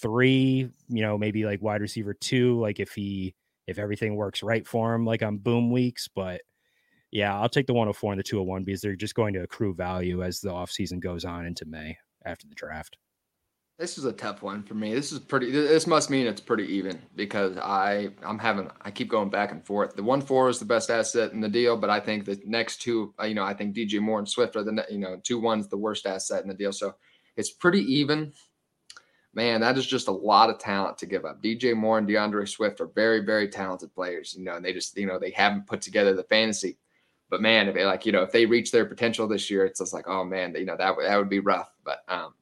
[0.00, 0.70] three.
[0.88, 2.58] You know, maybe like wide receiver two.
[2.58, 3.34] Like if he
[3.66, 6.08] if everything works right for him, like on boom weeks.
[6.08, 6.40] But
[7.10, 10.22] yeah, I'll take the 104 and the 201 because they're just going to accrue value
[10.22, 12.96] as the offseason goes on into May after the draft.
[13.78, 14.92] This is a tough one for me.
[14.92, 15.52] This is pretty.
[15.52, 19.64] This must mean it's pretty even because I I'm having I keep going back and
[19.64, 19.94] forth.
[19.94, 22.82] The one four is the best asset in the deal, but I think the next
[22.82, 25.38] two, uh, you know, I think DJ Moore and Swift are the you know two
[25.38, 26.72] ones the worst asset in the deal.
[26.72, 26.96] So
[27.36, 28.32] it's pretty even.
[29.32, 31.40] Man, that is just a lot of talent to give up.
[31.40, 34.96] DJ Moore and D'Andre Swift are very very talented players, you know, and they just
[34.96, 36.78] you know they haven't put together the fantasy.
[37.30, 39.78] But man, if they like you know if they reach their potential this year, it's
[39.78, 41.70] just like oh man, you know that that would be rough.
[41.84, 42.34] But um,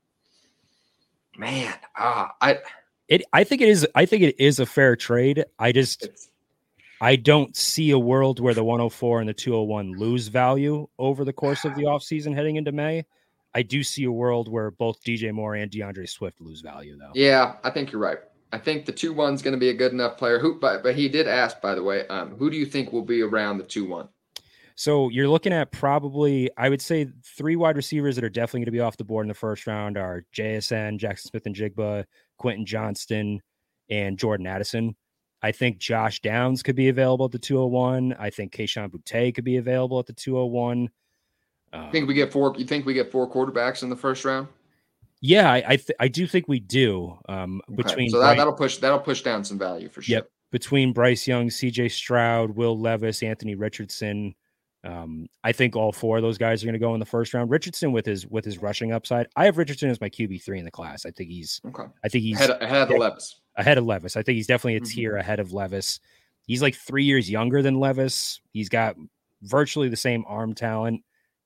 [1.38, 2.58] man, ah, I
[3.08, 5.44] it I think it is I think it is a fair trade.
[5.58, 6.08] I just
[7.00, 11.32] I don't see a world where the 104 and the 201 lose value over the
[11.32, 13.04] course of the offseason heading into May.
[13.54, 17.12] I do see a world where both DJ Moore and D'Andre Swift lose value though.
[17.14, 18.18] Yeah, I think you're right.
[18.52, 20.38] I think the two one's going to be a good enough player.
[20.38, 23.02] Who, but, but he did ask, by the way, um, who do you think will
[23.02, 24.08] be around the two one?
[24.76, 28.66] So you're looking at probably, I would say, three wide receivers that are definitely going
[28.66, 32.04] to be off the board in the first round are JSN, Jaxon Smith-Njigba,
[32.36, 33.40] Quentin Johnston,
[33.88, 34.94] and Jordan Addison.
[35.42, 38.16] I think Josh Downs could be available at the 201.
[38.18, 40.90] I think Kayshon Boutte could be available at the 201.
[41.72, 42.54] Um, think we get four?
[42.56, 44.48] You think we get four quarterbacks in the first round?
[45.20, 47.18] Yeah, I I, th- I do think we do.
[47.28, 47.76] Um, okay.
[47.76, 50.16] between so that, will push that'll push down some value for sure.
[50.16, 51.88] Yep, between Bryce Young, C.J.
[51.88, 54.34] Stroud, Will Levis, Anthony Richardson,
[54.86, 57.34] um, I think all four of those guys are going to go in the first
[57.34, 57.50] round.
[57.50, 59.26] Richardson with his with his rushing upside.
[59.34, 61.04] I have Richardson as my QB three in the class.
[61.04, 61.84] I think he's okay.
[62.04, 63.40] I think he's ahead, ahead of Levis.
[63.56, 64.16] Ahead of Levis.
[64.16, 64.94] I think he's definitely a mm-hmm.
[64.94, 65.98] tier ahead of Levis.
[66.46, 68.40] He's like three years younger than Levis.
[68.52, 68.94] He's got
[69.42, 71.02] virtually the same arm talent,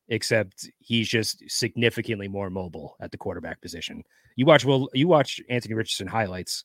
[0.09, 4.03] except he's just significantly more mobile at the quarterback position.
[4.37, 6.65] You watch well, you watch Anthony Richardson highlights.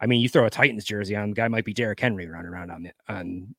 [0.00, 2.50] I mean, you throw a Titans jersey on, the guy might be Derrick Henry running
[2.50, 3.54] around on the, on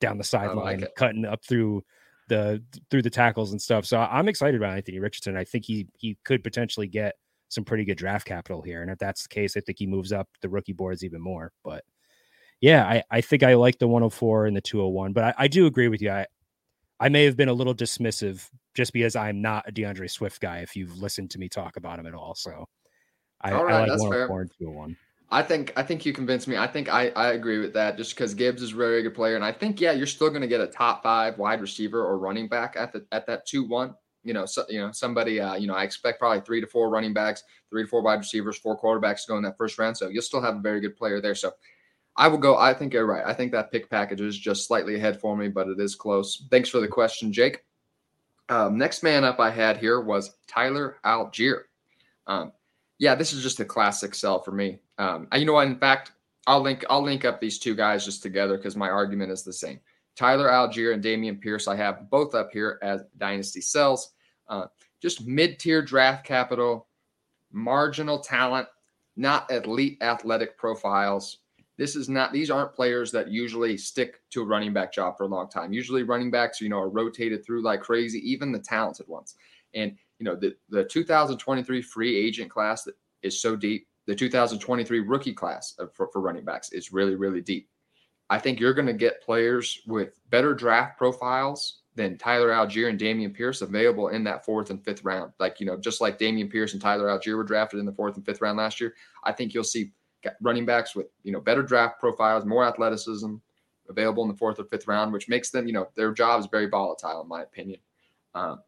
[0.00, 1.82] down the sideline, like cutting up through
[2.28, 3.86] the through the tackles and stuff.
[3.86, 5.36] So I'm excited about Anthony Richardson.
[5.36, 7.14] I think he he could potentially get
[7.48, 8.82] some pretty good draft capital here.
[8.82, 11.52] And if that's the case, I think he moves up the rookie boards even more.
[11.64, 11.84] But
[12.60, 15.12] yeah, I, I think I like the 104 and the 201.
[15.12, 16.10] But I, I do agree with you.
[16.10, 16.26] I
[16.98, 20.58] I may have been a little dismissive just because I'm not a D'Andre Swift guy,
[20.58, 22.34] if you've listened to me talk about him at all.
[22.34, 22.66] So
[23.40, 24.28] I, all right, I like 104 fair.
[24.30, 24.96] Oh and 201.
[25.30, 26.56] I think I think you convinced me.
[26.56, 29.34] I think I, I agree with that just because Gibbs is a very good player.
[29.34, 32.48] And I think, yeah, you're still gonna get a top five wide receiver or running
[32.48, 33.94] back at the at that two one.
[34.26, 36.90] you know, so, you know, somebody, uh, you know, I expect probably three to four
[36.90, 39.96] running backs, three to four wide receivers, four quarterbacks to go in that first round.
[39.96, 41.36] So you'll still have a very good player there.
[41.36, 41.52] So
[42.16, 42.56] I will go.
[42.58, 43.22] I think you're right.
[43.24, 46.44] I think that pick package is just slightly ahead for me, but it is close.
[46.50, 47.64] Thanks for the question, Jake.
[48.48, 51.62] Um, next man up I had here was Tyler Allgeier.
[52.26, 52.52] Um,
[52.98, 54.78] yeah, this is just a classic sell for me.
[54.98, 55.66] Um, you know what?
[55.66, 56.12] In fact,
[56.46, 59.52] I'll link I'll link up these two guys just together because my argument is the
[59.52, 59.80] same.
[60.16, 64.14] Tyler Allgeier and Dameon Pierce, I have both up here as dynasty sells.
[64.48, 64.66] Uh,
[65.02, 66.88] just mid-tier draft capital,
[67.52, 68.66] marginal talent,
[69.16, 71.38] not elite athletic profiles.
[71.76, 75.24] This is not; these aren't players that usually stick to a running back job for
[75.24, 75.74] a long time.
[75.74, 79.34] Usually, running backs, you know, are rotated through like crazy, even the talented ones.
[79.74, 85.00] And you know, the the 2023 free agent class that is so deep the 2023
[85.00, 87.68] rookie class for, for running backs is really, really deep.
[88.30, 92.98] I think you're going to get players with better draft profiles than Tyler Allgeier and
[92.98, 95.32] Dameon Pierce available in that fourth and fifth round.
[95.38, 98.16] Like, you know, just like Dameon Pierce and Tyler Allgeier were drafted in the fourth
[98.16, 98.94] and fifth round last year,
[99.24, 99.92] I think you'll see
[100.42, 103.36] running backs with, you know, better draft profiles, more athleticism
[103.88, 106.46] available in the fourth or fifth round, which makes them, you know, their job is
[106.46, 107.78] very volatile, in my opinion.
[108.34, 108.60] Um,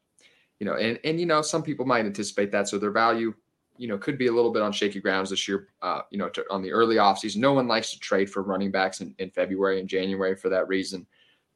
[0.60, 2.68] you know, and, and, you know, some people might anticipate that.
[2.68, 3.34] So their value
[3.78, 6.28] you know, could be a little bit on shaky grounds this year, uh, you know,
[6.28, 7.36] to, on the early offseason.
[7.36, 10.68] No one likes to trade for running backs in, in February and January for that
[10.68, 11.06] reason.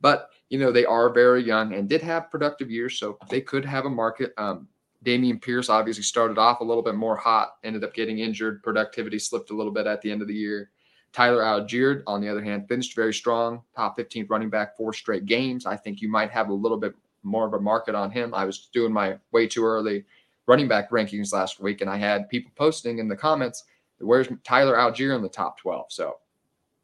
[0.00, 3.64] But, you know, they are very young and did have productive years, so they could
[3.64, 4.32] have a market.
[4.38, 4.68] Um,
[5.04, 8.62] Dameon Pierce obviously started off a little bit more hot, ended up getting injured.
[8.62, 10.70] Productivity slipped a little bit at the end of the year.
[11.12, 15.26] Tyler Allgeier, on the other hand, finished very strong, top 15 running back, four straight
[15.26, 15.66] games.
[15.66, 18.34] I think you might have a little bit more of a market on him.
[18.34, 20.04] I was doing my way too early
[20.46, 23.64] running back rankings last week, and I had people posting in the comments,
[23.98, 26.18] "Where's Tyler Allgeier in the top 12?" So,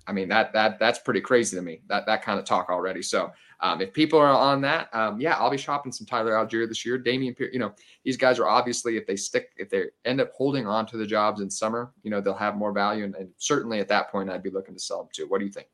[0.07, 1.83] I mean that that that's pretty crazy to me.
[1.89, 3.03] That that kind of talk already.
[3.03, 6.69] So, um, if people are on that, um, yeah, I'll be shopping some Tyler Allgeier
[6.69, 6.99] this year.
[6.99, 7.73] Dameon, you know,
[8.05, 11.07] these guys are obviously if they stick, if they end up holding on to the
[11.07, 14.31] jobs in summer, you know, they'll have more value, and, and certainly at that point,
[14.31, 15.27] I'd be looking to sell them too.
[15.27, 15.69] What do you think?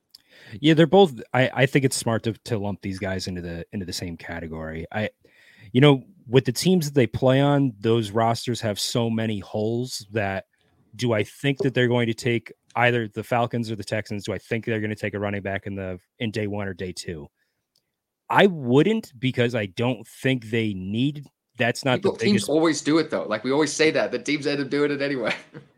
[0.60, 1.20] Yeah, they're both.
[1.32, 4.16] I, I think it's smart to, to lump these guys into the into the same
[4.16, 4.86] category.
[4.92, 5.10] I,
[5.72, 10.06] you know, with the teams that they play on, those rosters have so many holes
[10.12, 10.44] that
[10.96, 14.24] do I think that they're going to take either the Falcons or the Texans?
[14.24, 16.68] Do I think they're going to take a running back in the in day one
[16.68, 17.28] or day two?
[18.30, 21.26] I wouldn't because I don't think they need.
[21.56, 23.24] That's not People, the teams always do it though.
[23.24, 25.34] Like we always say that the teams end up doing it anyway.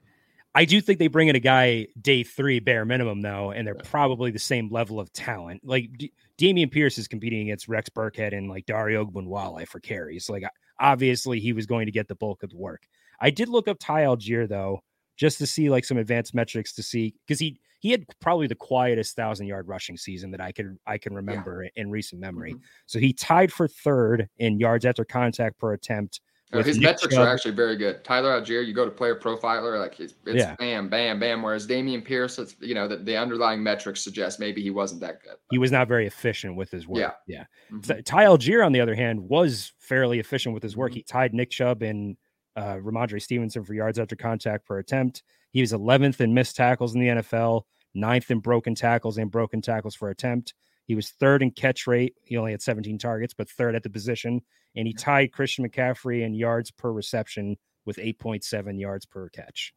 [0.56, 3.74] I do think they bring in a guy day three bare minimum though, and they're
[3.74, 5.60] probably the same level of talent.
[5.62, 10.30] Like D- Dameon Pierce is competing against Rex Burkhead and like Dare Ogunbowale for carries.
[10.30, 10.44] Like
[10.80, 12.86] obviously he was going to get the bulk of the work.
[13.20, 14.80] I did look up Ty Allgeier though,
[15.18, 18.54] just to see like some advanced metrics to see because he he had probably the
[18.54, 21.82] quietest thousand yard rushing season that I can I can remember yeah.
[21.82, 22.54] in recent memory.
[22.54, 22.62] Mm-hmm.
[22.86, 26.22] So he tied for third in yards after contact per attempt
[26.52, 27.26] his Nick metrics Chubb.
[27.26, 28.04] are actually very good.
[28.04, 30.54] Tyler Allgeier, you go to player profiler, like it's, it's yeah.
[30.56, 31.42] bam, bam, bam.
[31.42, 35.22] Whereas Dameon Pierce, it's you know the, the underlying metrics suggest maybe he wasn't that
[35.22, 35.36] good.
[35.50, 37.00] He was not very efficient with his work.
[37.00, 37.44] Yeah, yeah.
[37.72, 38.00] Mm-hmm.
[38.02, 40.92] Ty Allgeier, on the other hand, was fairly efficient with his work.
[40.92, 40.98] Mm-hmm.
[40.98, 42.16] He tied Nick Chubb and
[42.54, 45.24] uh, Rhamondre Stevenson for yards after contact per attempt.
[45.50, 47.62] He was 11th in missed tackles in the NFL,
[47.94, 50.54] ninth in broken tackles and broken tackles for attempt.
[50.86, 52.14] He was third in catch rate.
[52.22, 54.40] He only had 17 targets, but third at the position.
[54.76, 59.74] And he tied Christian McCaffrey in yards per reception with 8.7 yards per catch.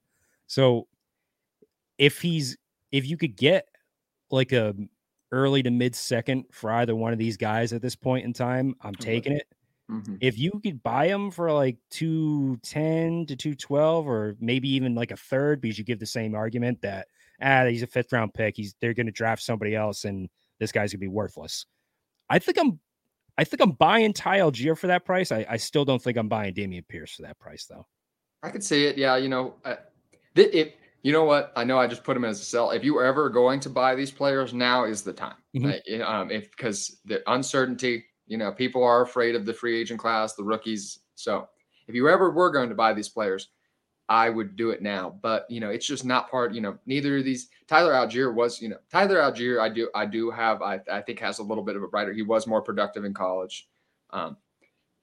[0.48, 0.88] So
[1.98, 2.58] if he's
[2.92, 3.68] if you could get
[4.32, 4.76] like a
[5.32, 8.76] early to mid second for either one of these guys at this point in time,
[8.82, 9.48] I'm taking it.
[9.90, 10.16] Mm-hmm.
[10.22, 15.18] If you could buy him for like 210 to 212 or maybe even like a
[15.18, 17.08] third because you give the same argument that
[17.42, 20.30] ah he's a fifth round pick, he's they're going to draft somebody else and
[20.60, 21.66] this guy's gonna be worthless.
[22.30, 22.80] I think I'm
[23.38, 25.32] I think I'm buying Ty Allgeier for that price.
[25.32, 27.88] I, I still don't think I'm buying Dameon Pierce for that price though.
[28.44, 28.98] I could see it.
[28.98, 29.76] Yeah, you know, uh,
[30.36, 32.72] if you know what, I know I just put him as a sell.
[32.72, 35.36] If you are ever going to buy these players, now is the time.
[35.56, 36.02] Mm-hmm.
[36.02, 40.36] um, if because the uncertainty, you know, people are afraid of the free agent class,
[40.36, 41.00] the rookies.
[41.16, 41.48] So
[41.88, 43.48] if you ever were going to buy these players,
[44.10, 45.18] I would do it now.
[45.22, 46.54] But you know, it's just not part.
[46.54, 47.50] You know, neither of these.
[47.68, 48.62] Tyler Allgeier was.
[48.62, 49.62] You know, Tyler Allgeier.
[49.62, 49.90] I do.
[49.94, 50.62] I do have.
[50.62, 52.12] I, I think has a little bit of a brighter.
[52.12, 53.68] He was more productive in college.
[54.10, 54.36] Um,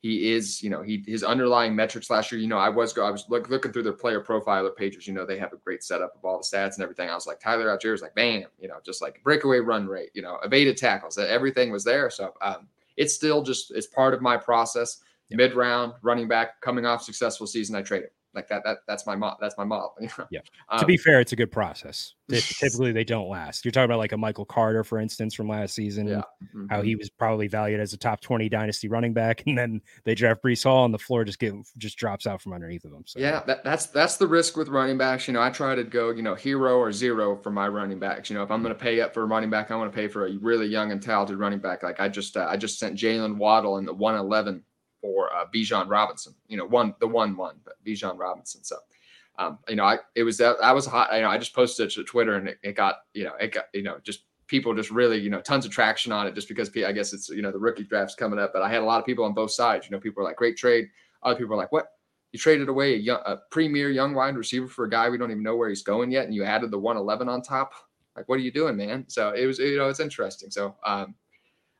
[0.00, 0.60] he is.
[0.60, 2.40] You know, he his underlying metrics last year.
[2.40, 2.98] You know, I was.
[2.98, 5.06] I was look, looking through their player profiler pages.
[5.06, 7.08] You know, they have a great setup of all the stats and everything.
[7.08, 8.46] I was like, Tyler Allgeier is like, bam.
[8.58, 10.10] You know, just like breakaway run rate.
[10.14, 11.16] You know, evaded tackles.
[11.16, 12.10] Everything was there.
[12.10, 14.98] So um, it's still just it's part of my process.
[15.28, 15.38] Yep.
[15.38, 17.74] Mid round running back coming off successful season.
[17.74, 18.62] I trade it like that.
[18.64, 19.38] That that's my model.
[19.40, 19.94] That's my model.
[20.06, 20.26] You know?
[20.30, 20.40] Yeah.
[20.68, 22.14] Um, to be fair, it's a good process.
[22.30, 23.64] Typically, they don't last.
[23.64, 26.06] You're talking about like a Michael Carter, for instance, from last season.
[26.06, 26.22] Yeah.
[26.54, 26.66] Mm-hmm.
[26.70, 30.14] How he was probably valued as a top 20 dynasty running back, and then they
[30.14, 33.04] draft Breece Hall, and the floor just get just drops out from underneath of them.
[33.06, 35.26] So yeah, that, that's that's the risk with running backs.
[35.26, 38.30] You know, I try to go, you know, hero or zero for my running backs.
[38.30, 39.96] You know, if I'm going to pay up for a running back, I want to
[39.96, 41.82] pay for a really young and talented running back.
[41.82, 44.62] Like I just uh, I just sent Jaylen Waddle in the 111
[45.06, 46.34] for uh, Bijan Robinson.
[46.48, 48.64] You know, one the one one, Bijan Robinson.
[48.64, 48.76] So,
[49.38, 51.14] um, you know, I it was that I was hot.
[51.14, 53.52] You know, I just posted it to Twitter and it, it got you know it
[53.52, 56.48] got you know just people just really you know tons of traction on it just
[56.48, 58.52] because I guess it's you know the rookie draft's coming up.
[58.52, 59.86] But I had a lot of people on both sides.
[59.86, 60.88] You know, people were like, "Great trade."
[61.22, 61.86] Other people were like, "What?
[62.32, 65.30] You traded away a, young, a premier young wide receiver for a guy we don't
[65.30, 67.72] even know where he's going yet, and you added the 111 on top."
[68.16, 69.04] Like, what are you doing, man?
[69.08, 70.50] So it was, you know, it's interesting.
[70.50, 71.14] So, um,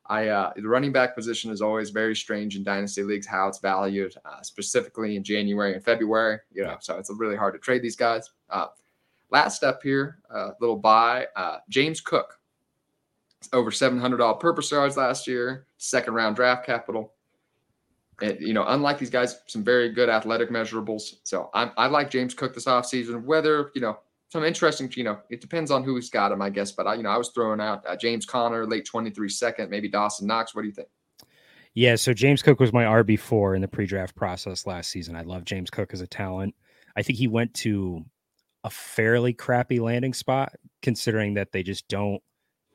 [0.09, 3.59] I uh, the running back position is always very strange in dynasty leagues how it's
[3.59, 6.39] valued, uh, specifically in January and February.
[6.53, 8.31] You know, so it's really hard to trade these guys.
[8.51, 8.69] Uh,
[9.31, 12.39] last up here, uh, little buy uh, James Cook,
[13.53, 17.13] over seven hundred dollar purpose yards last year, second round draft capital.
[18.23, 21.17] And, you know, unlike these guys, some very good athletic measurables.
[21.25, 23.99] So I'm, I like James Cook this offseason, whether, you know,
[24.29, 26.73] some interesting, you know, it depends on who's got him, I guess.
[26.73, 29.89] But I, you know, I was throwing out uh, James Conner, late 23 second, maybe
[29.89, 30.55] Dawson Knox.
[30.55, 30.89] What do you think?
[31.75, 35.15] Yeah, so James Cook was my RB four in the pre-draft process last season.
[35.15, 36.55] I love James Cook as a talent.
[36.97, 38.03] I think he went to
[38.65, 42.23] a fairly crappy landing spot, considering that they just don't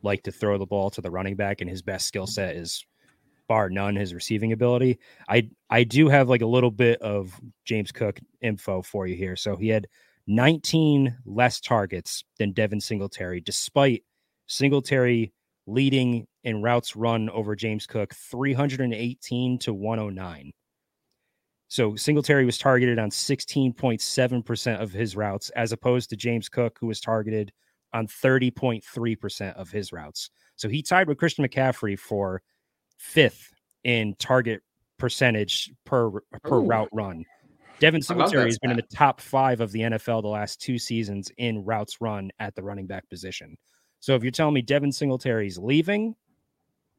[0.04, 2.86] like to throw the ball to the running back, and his best skill set is
[3.48, 5.00] bar none his receiving ability.
[5.28, 9.36] I I do have like a little bit of James Cook info for you here.
[9.36, 9.88] So he had
[10.28, 14.04] 19 less targets than Devin Singletary, despite
[14.48, 15.34] Singletary
[15.68, 20.52] leading in routes run over James Cook 318 to 109.
[21.68, 26.88] So Singletary was targeted on 16.7% of his routes, as opposed to James Cook, who
[26.88, 27.54] was targeted
[27.94, 30.30] on 30.3% of his routes.
[30.58, 32.42] So he tied with Christian McCaffrey for
[32.98, 33.54] fifth
[33.84, 34.62] in target
[34.98, 36.12] percentage per
[36.44, 36.66] per Ooh.
[36.66, 37.26] route run.
[37.82, 41.32] Devin Singletary has been in the top five of the NFL the last two seasons
[41.38, 43.58] in routes run at the running back position.
[44.00, 46.16] So if you're telling me Devin Singletary's leaving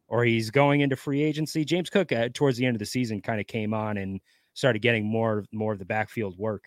[0.09, 3.23] or he's going into free agency, James Cook uh, towards the end of the season
[3.23, 4.21] kind of came on and
[4.55, 6.65] started getting more more of the backfield work.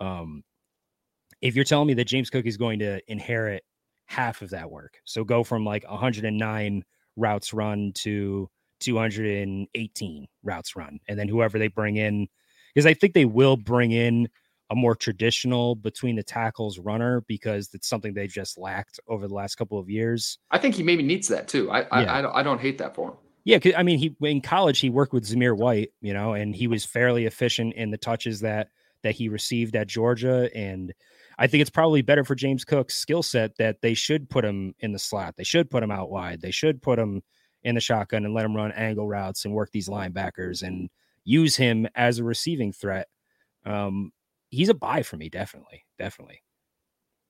[0.00, 0.42] Um,
[1.42, 3.62] if you're telling me that James Cook is going to inherit
[4.06, 6.82] half of that work, so go from like 109
[7.16, 8.48] routes run to
[8.80, 12.26] 218 routes run, and then whoever they bring in
[12.74, 14.28] because I think they will bring in
[14.70, 19.34] a more traditional between the tackles runner because it's something they just lacked over the
[19.34, 20.38] last couple of years.
[20.50, 21.70] I think he maybe needs that too.
[21.70, 21.86] I yeah.
[21.90, 23.14] I, I, don't, I don't hate that for him.
[23.44, 26.66] Yeah, I mean, he in college he worked with Zamir White, you know, and he
[26.66, 28.68] was fairly efficient in the touches that
[29.02, 30.50] that he received at Georgia.
[30.54, 30.92] And
[31.38, 34.74] I think it's probably better for James Cook's skill set that they should put him
[34.80, 35.36] in the slot.
[35.36, 36.42] They should put him out wide.
[36.42, 37.22] They should put him
[37.62, 40.90] in the shotgun and let him run angle routes and work these linebackers and
[41.24, 43.08] use him as a receiving threat.
[43.64, 44.12] Um,
[44.50, 46.42] he's a buy for me, definitely, definitely.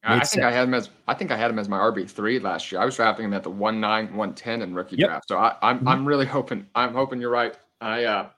[0.03, 0.45] I think sense.
[0.45, 2.81] I had him as I think I had him as my RB three last year.
[2.81, 5.09] I was drafting him at the one nine one ten in rookie yep.
[5.09, 5.29] draft.
[5.29, 5.89] So I, am I'm, mm-hmm.
[5.89, 7.55] I'm really hoping I'm hoping you're right.
[7.83, 8.29] I uh,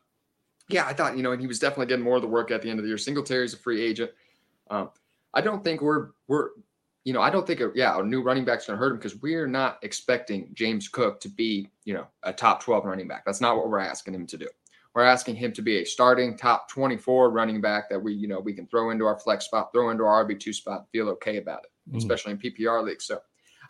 [0.68, 2.62] yeah, I thought you know, and he was definitely getting more of the work at
[2.62, 2.98] the end of the year.
[2.98, 4.10] Singletary's a free agent.
[4.70, 4.90] Um,
[5.34, 6.50] I don't think we're we're
[7.04, 9.20] you know I don't think a, yeah a new running back's gonna hurt him because
[9.22, 13.24] we're not expecting James Cook to be you know a top twelve running back.
[13.24, 14.48] That's not what we're asking him to do.
[14.94, 18.40] We're asking him to be a starting top 24 running back that we, you know,
[18.40, 21.64] we can throw into our flex spot, throw into our RB2 spot, feel okay about
[21.64, 21.98] it, mm-hmm.
[21.98, 23.06] especially in PPR leagues.
[23.06, 23.18] So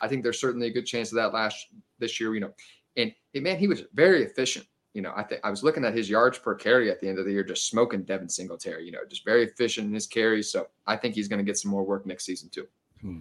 [0.00, 1.68] I think there's certainly a good chance of that last
[1.98, 2.52] this year, you know.
[2.96, 4.66] And man, he was very efficient.
[4.94, 7.18] You know, I think I was looking at his yards per carry at the end
[7.18, 10.50] of the year, just smoking Devin Singletary, you know, just very efficient in his carries.
[10.50, 12.66] So I think he's going to get some more work next season too.
[13.00, 13.20] Hmm.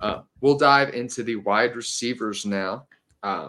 [0.00, 2.86] Uh, we'll dive into the wide receivers now.
[3.22, 3.48] Uh,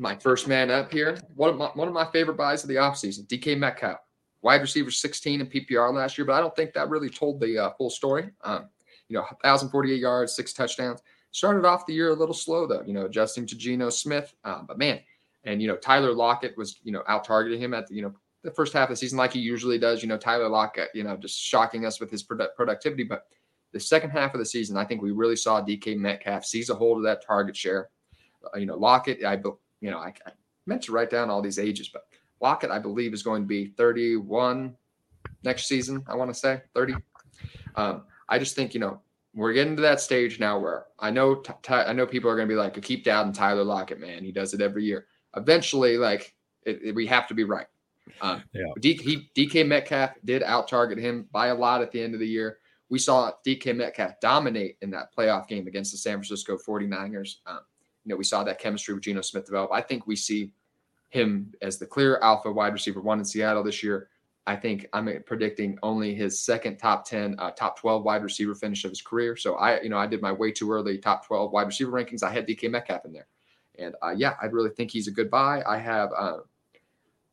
[0.00, 1.18] my first man up here.
[1.34, 3.98] One of my one of my favorite buys of the offseason, DK Metcalf.
[4.42, 7.58] Wide receiver 16 in PPR last year, but I don't think that really told the
[7.58, 8.30] uh, full story.
[8.42, 8.70] Um,
[9.08, 11.02] you know, 1,048 yards, six touchdowns.
[11.30, 14.34] Started off the year a little slow though, you know, adjusting to Geno Smith.
[14.44, 15.00] Um, but man,
[15.44, 18.14] and you know, Tyler Lockett was, you know, out targeting him at the, you know,
[18.42, 20.02] the first half of the season like he usually does.
[20.02, 23.04] You know, Tyler Lockett, you know, just shocking us with his produ- productivity.
[23.04, 23.26] But
[23.72, 26.74] the second half of the season, I think we really saw DK Metcalf seize a
[26.74, 27.90] hold of that target share.
[28.42, 29.36] Uh, you know, Lockett, I
[29.80, 30.32] you know, I, I
[30.66, 32.06] meant to write down all these ages, but
[32.40, 34.76] Lockett, I believe, is going to be 31
[35.42, 36.04] next season.
[36.06, 36.94] I want to say 30.
[37.74, 39.00] Um, I just think, you know,
[39.34, 42.36] we're getting to that stage now where I know, t- t- I know people are
[42.36, 44.24] going to be like, keep down Tyler Lockett, man.
[44.24, 45.06] He does it every year.
[45.36, 47.66] Eventually, like, it, it, we have to be right.
[48.20, 48.64] Um, yeah.
[48.80, 52.20] D, he, DK Metcalf did out target him by a lot at the end of
[52.20, 52.58] the year.
[52.88, 57.36] We saw DK Metcalf dominate in that playoff game against the San Francisco 49ers.
[57.46, 57.60] Um,
[58.10, 59.70] know, we saw that chemistry with Geno Smith develop.
[59.72, 60.52] I think we see
[61.10, 64.08] him as the clear alpha wide receiver one in Seattle this year.
[64.46, 68.84] I think I'm predicting only his second top 10, uh, top 12 wide receiver finish
[68.84, 69.36] of his career.
[69.36, 72.22] So I, you know, I did my way too early top 12 wide receiver rankings.
[72.22, 73.26] I had DK Metcalf in there.
[73.78, 75.62] And uh, yeah, I really think he's a good buy.
[75.66, 76.38] I have, uh,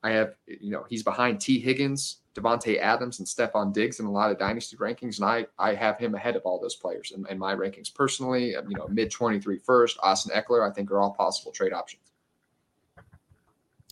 [0.08, 4.12] I have, you know, he's behind Tee Higgins, Davante Adams, and Stefon Diggs in a
[4.12, 7.26] lot of dynasty rankings, and I I have him ahead of all those players in,
[7.28, 8.52] in my rankings personally.
[8.52, 12.04] You know, mid 23 first, Austin Ekeler, I think are all possible trade options.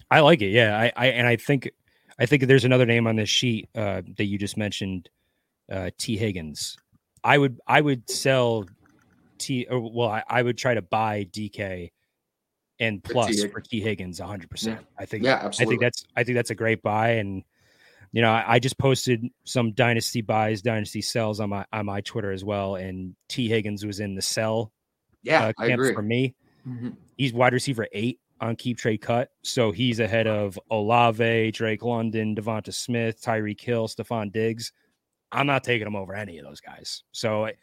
[0.09, 0.51] I like it.
[0.51, 1.69] Yeah, I, I and I think
[2.17, 5.09] I think there's another name on this sheet uh, that you just mentioned,
[5.69, 6.77] uh, Tee Higgins.
[7.25, 8.65] I would I would sell
[9.37, 9.67] T.
[9.69, 11.91] Or, well, I, I would try to buy DK
[12.79, 14.49] and plus for Tee Higgins 100.
[14.49, 15.63] percent I think yeah, absolutely.
[15.63, 17.43] I think that's I think that's a great buy and
[18.15, 21.99] you know, I, I, just posted some dynasty buys, dynasty sells on my on my
[21.99, 24.71] Twitter as well, and Tee Higgins was in the sell.
[25.21, 25.93] Yeah, uh, I agree.
[25.93, 26.33] For me,
[26.65, 26.91] mm-hmm.
[27.17, 32.33] he's wide receiver eight on keep trade cut, so he's ahead of Olave, Drake London,
[32.37, 34.71] Devonta Smith, Tyreek Hill, Stefon Diggs.
[35.33, 37.03] I'm not taking him over any of those guys.
[37.11, 37.55] So I,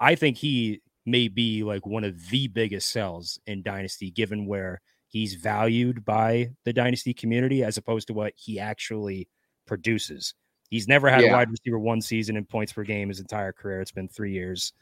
[0.00, 4.80] I think he may be like one of the biggest sells in dynasty, given where
[5.08, 9.28] he's valued by the dynasty community as opposed to what he actually
[9.66, 10.34] produces.
[10.70, 11.30] He's never had yeah.
[11.30, 13.80] a wide receiver one season in points per game his entire career.
[13.80, 14.72] It's been three years.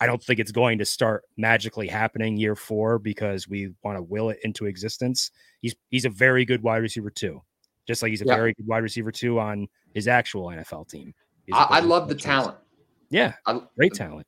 [0.00, 4.02] I don't think it's going to start magically happening year four because we want to
[4.02, 5.30] will it into existence.
[5.62, 7.42] He's he's a very good wide receiver too,
[7.86, 8.36] just like he's a yeah.
[8.36, 11.14] very good wide receiver too on his actual NFL team.
[11.52, 12.58] I, I, love the talent.
[13.08, 14.26] Yeah, I, great talent.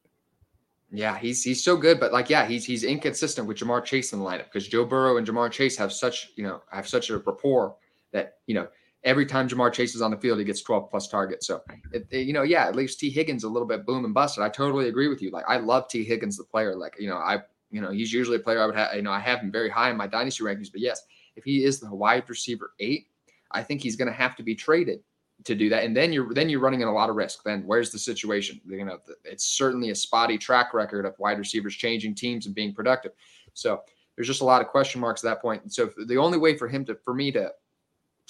[0.93, 4.19] Yeah, he's he's so good, but like, yeah, he's he's inconsistent with Ja'Marr Chase in
[4.19, 7.19] the lineup because Joe Burrow and Ja'Marr Chase have such you know have such a
[7.19, 7.77] rapport
[8.13, 8.67] that you know
[9.05, 11.47] every time Ja'Marr Chase is on the field, he gets 12 plus targets.
[11.47, 11.63] So,
[11.93, 14.45] it, it, you know, yeah, it leaves Tee Higgins a little bit boom and busted.
[14.45, 15.31] I totally agree with you.
[15.31, 16.77] Like, I love Tee Higgins, the player.
[16.77, 17.39] Like, you know, I,
[17.71, 19.71] you know, he's usually a player I would have, you know, I have him very
[19.71, 20.71] high in my dynasty rankings.
[20.71, 21.03] But yes,
[21.37, 23.07] if he is the wide receiver eight,
[23.51, 25.01] I think he's going to have to be traded
[25.45, 25.85] to do that.
[25.85, 27.43] And then you're then you're running in a lot of risk.
[27.45, 28.61] Then where's the situation?
[28.67, 32.75] You know, it's certainly a spotty track record of wide receivers changing teams and being
[32.75, 33.13] productive.
[33.55, 33.83] So
[34.17, 35.73] there's just a lot of question marks at that point.
[35.73, 37.53] So the only way for him to, for me to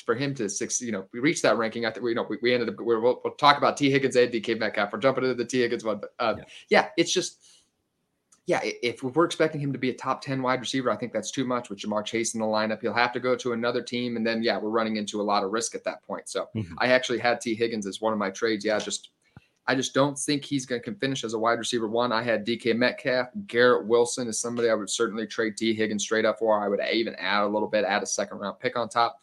[0.04, 1.84] for him to six, you know, we reached that ranking.
[1.84, 3.90] I think we, you know, we, we ended up, we will we'll talk about Tee
[3.90, 4.92] Higgins and DK Metcalf.
[4.92, 6.44] We're jumping into the Tee Higgins one, but uh, yeah.
[6.70, 7.44] yeah, it's just,
[8.47, 11.30] yeah, if we're expecting him to be a top 10 wide receiver, I think that's
[11.30, 12.80] too much with Ja'Marr Chase in the lineup.
[12.80, 14.16] He'll have to go to another team.
[14.16, 16.28] And then, yeah, we're running into a lot of risk at that point.
[16.28, 16.74] So mm-hmm.
[16.78, 18.64] I actually had Tee Higgins as one of my trades.
[18.64, 19.11] Yeah, just,
[19.66, 22.12] I just don't think he's going to finish as a wide receiver one.
[22.12, 23.28] I had DK Metcalf.
[23.47, 26.61] Garrett Wilson is somebody I would certainly trade Tee Higgins straight up for.
[26.61, 29.18] I would even add a little bit, add a second round pick on top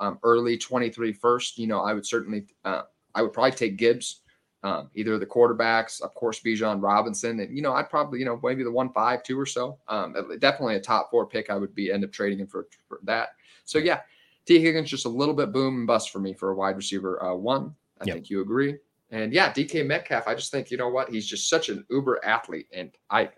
[0.00, 2.82] um, early 23 first, you know, I would certainly, uh,
[3.14, 4.22] I would probably take Gibbs,
[4.62, 8.38] um, either the quarterbacks, of course, Bijan Robinson, and you know, I'd probably, you know,
[8.42, 9.78] maybe the one five two or so.
[9.88, 11.50] Um, definitely a top four pick.
[11.50, 13.30] I would be end up trading him for, for that.
[13.64, 14.00] So yeah,
[14.44, 17.22] Tee Higgins just a little bit boom and bust for me for a wide receiver
[17.24, 17.74] uh, one.
[18.00, 18.16] I yep.
[18.16, 18.76] think you agree.
[19.10, 22.20] And yeah, DK Metcalf, I just think you know what he's just such an uber
[22.24, 23.30] athlete, and I,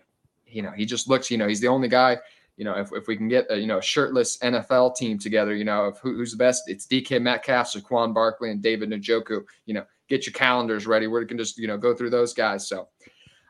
[0.45, 2.19] you know, he just looks, you know, he's the only guy
[2.57, 5.55] you know, if, if we can get a, you know, a shirtless NFL team together,
[5.55, 9.43] you know, of who, who's the best, it's DK Metcalf, Saquon Barkley, and David Njoku.
[9.65, 11.07] You know, get your calendars ready.
[11.07, 12.67] We can just, you know, go through those guys.
[12.67, 12.87] So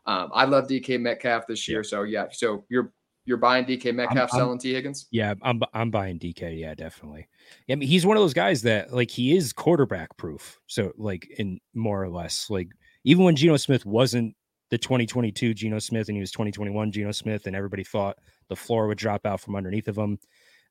[0.06, 1.84] um, I love DK Metcalf this year.
[1.84, 2.94] So yeah, so you're
[3.26, 5.08] you're buying DK Metcalf, I'm, selling Tee Higgins.
[5.12, 6.60] Yeah, I'm I'm buying DK.
[6.60, 7.28] Yeah, definitely.
[7.70, 10.60] I mean, he's one of those guys that like he is quarterback proof.
[10.68, 12.70] So like in more or less, like
[13.04, 14.36] even when Geno Smith wasn't
[14.70, 18.18] the 2022 Geno Smith and he was 2021 Geno Smith, and everybody thought
[18.50, 20.18] the floor would drop out from underneath of him.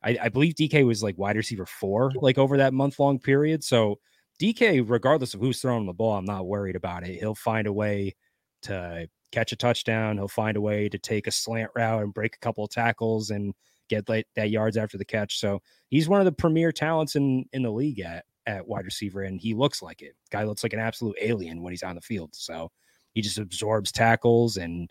[0.04, 3.62] I, I believe DK was like wide receiver four, like over that month long period.
[3.62, 3.98] So
[4.40, 7.18] DK, regardless of who's throwing the ball, I'm not worried about it.
[7.18, 8.14] He'll find a way
[8.62, 10.16] to catch a touchdown.
[10.16, 13.30] He'll find a way to take a slant route and break a couple of tackles
[13.30, 13.54] and
[13.88, 15.38] get like that yards after the catch.
[15.38, 19.22] So he's one of the premier talents in in the league at at wide receiver,
[19.22, 20.14] and he looks like it.
[20.30, 22.30] Guy looks like an absolute alien when he's on the field.
[22.34, 22.70] So
[23.14, 24.90] he just absorbs tackles and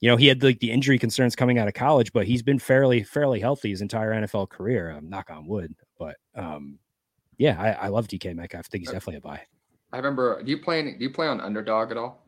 [0.00, 2.58] you know he had like the injury concerns coming out of college but he's been
[2.58, 6.78] fairly fairly healthy his entire nfl career um, knock on wood but um
[7.40, 8.66] yeah i, I love dk metcalf.
[8.66, 9.40] I think he's definitely a buy.
[9.92, 12.24] I remember do you play do you play on underdog at all?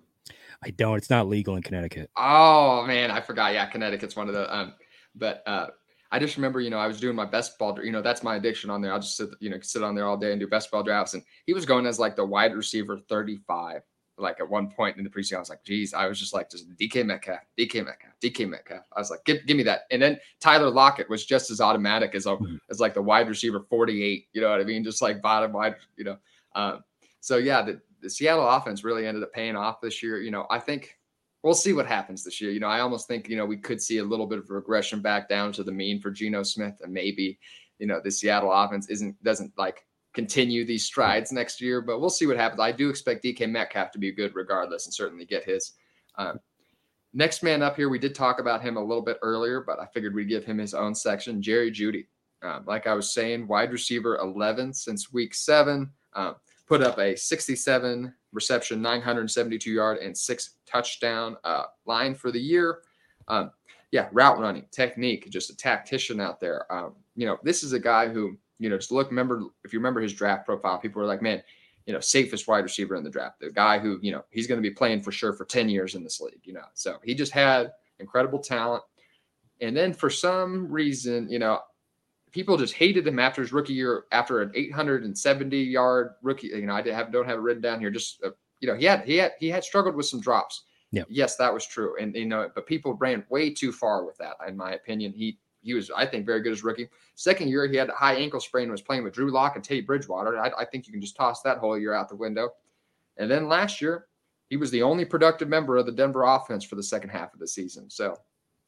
[0.64, 0.96] I don't.
[0.96, 2.10] It's not legal in connecticut.
[2.16, 3.52] Oh man i forgot.
[3.54, 4.74] Yeah connecticut's one of the um
[5.14, 5.66] but uh
[6.14, 8.36] I just remember, you know, I was doing my best ball, you know, that's my
[8.36, 8.92] addiction on there.
[8.92, 11.14] I'll just sit, you know, sit on there all day and do best ball drafts.
[11.14, 13.80] And he was going as like the wide receiver 35
[14.18, 16.50] like at one point in the preseason, I was like, geez, I was just like,
[16.50, 18.84] just DK Metcalf, DK Metcalf, DK Metcalf.
[18.94, 19.82] I was like, give, give me that.
[19.90, 22.56] And then Tyler Lockett was just as automatic as a, mm-hmm.
[22.70, 24.84] as like the wide receiver 48, you know what I mean?
[24.84, 26.18] Just like bottom wide, you know.
[26.54, 26.84] Um,
[27.20, 30.20] so yeah, the, the Seattle offense really ended up paying off this year.
[30.20, 30.98] You know, I think
[31.42, 32.50] we'll see what happens this year.
[32.50, 35.00] You know, I almost think, you know, we could see a little bit of regression
[35.00, 37.38] back down to the mean for Geno Smith and maybe,
[37.78, 42.10] you know, the Seattle offense isn't, doesn't like continue these strides next year, but we'll
[42.10, 42.60] see what happens.
[42.60, 45.72] I do expect DK Metcalf to be good regardless and certainly get his.
[46.16, 46.38] Um,
[47.12, 49.86] next man up here, we did talk about him a little bit earlier, but I
[49.86, 51.42] figured we'd give him his own section.
[51.42, 52.06] Jerry Jeudy,
[52.42, 56.36] Um, like I was saying, wide receiver 11 since week seven, um,
[56.66, 62.80] put up a 67 reception, 972 yard, and six touchdown uh, line for the year.
[63.28, 63.52] Um,
[63.92, 66.70] yeah, route running, technique, just a tactician out there.
[66.72, 69.78] Um, you know, this is a guy who you know, just look, remember, if you
[69.80, 71.42] remember his draft profile, people were like, man,
[71.84, 74.62] you know, safest wide receiver in the draft, the guy who, you know, he's going
[74.62, 76.64] to be playing for sure for 10 years in this league, you know.
[76.74, 78.84] So he just had incredible talent.
[79.60, 81.58] And then for some reason, you know,
[82.30, 86.48] people just hated him after his rookie year, after an 870 yard rookie.
[86.48, 87.90] You know, I have, don't have it written down here.
[87.90, 90.64] Just, uh, you know, he had, he had, he had struggled with some drops.
[90.92, 91.02] Yeah.
[91.08, 91.96] Yes, that was true.
[92.00, 95.12] And, you know, but people ran way too far with that, in my opinion.
[95.12, 96.88] He, he was, I think, very good as rookie.
[97.14, 99.64] Second year, he had a high ankle sprain and was playing with Drew Lock and
[99.64, 100.38] Teddy Bridgewater.
[100.38, 102.50] I, I think you can just toss that whole year out the window.
[103.16, 104.06] And then last year,
[104.48, 107.40] he was the only productive member of the Denver offense for the second half of
[107.40, 107.88] the season.
[107.88, 108.16] So,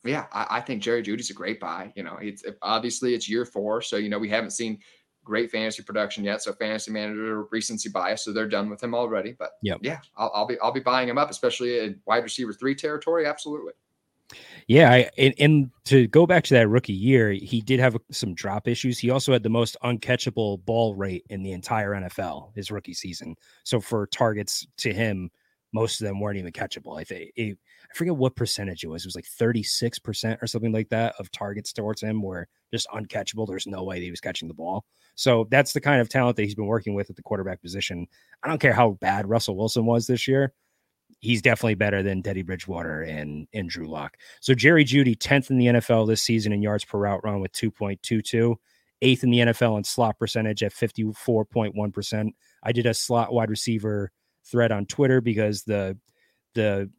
[0.05, 1.93] yeah, I, I think Jerry Jeudy's a great buy.
[1.97, 4.79] You know, it's obviously it's year four, so you know we haven't seen
[5.25, 6.43] great fantasy production yet.
[6.43, 9.35] So fantasy manager recency bias, so they're done with him already.
[9.39, 9.79] But yep.
[9.83, 13.27] yeah, I'll, I'll be I'll be buying him up, especially in wide receiver three territory.
[13.27, 13.73] Absolutely.
[14.67, 18.35] Yeah, I, and, and, to go back to that rookie year, he did have some
[18.35, 18.99] drop issues.
[18.99, 23.37] He also had the most uncatchable ball rate in the entire NFL his rookie season.
[23.65, 25.31] So for targets to him,
[25.75, 26.99] most of them weren't even catchable.
[26.99, 27.55] I think I
[27.95, 29.05] forget what percentage it was.
[29.05, 33.47] It was like 36% or something like that of targets towards him were just uncatchable.
[33.47, 34.85] There's no way he was catching the ball.
[35.17, 38.07] So that's the kind of talent that he's been working with at the quarterback position.
[38.43, 40.55] I don't care how bad Russell Wilson was this year
[41.25, 44.19] he's definitely better than Teddy Bridgewater and, and Drew Lock.
[44.41, 47.53] So Jerry Jeudy, 10th in the NFL this season in yards per route run with
[47.53, 48.57] 2.22,
[49.01, 52.29] eighth in the NFL in slot percentage at 54.1%.
[52.63, 54.13] I did a slot wide receiver
[54.45, 55.99] thread on Twitter because the
[56.55, 56.91] the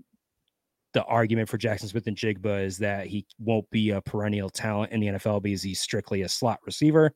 [0.94, 5.08] the argument for Jaxon Smith-Njigba is that he won't be a perennial talent in the
[5.08, 7.14] NFL because he's strictly a slot receiver.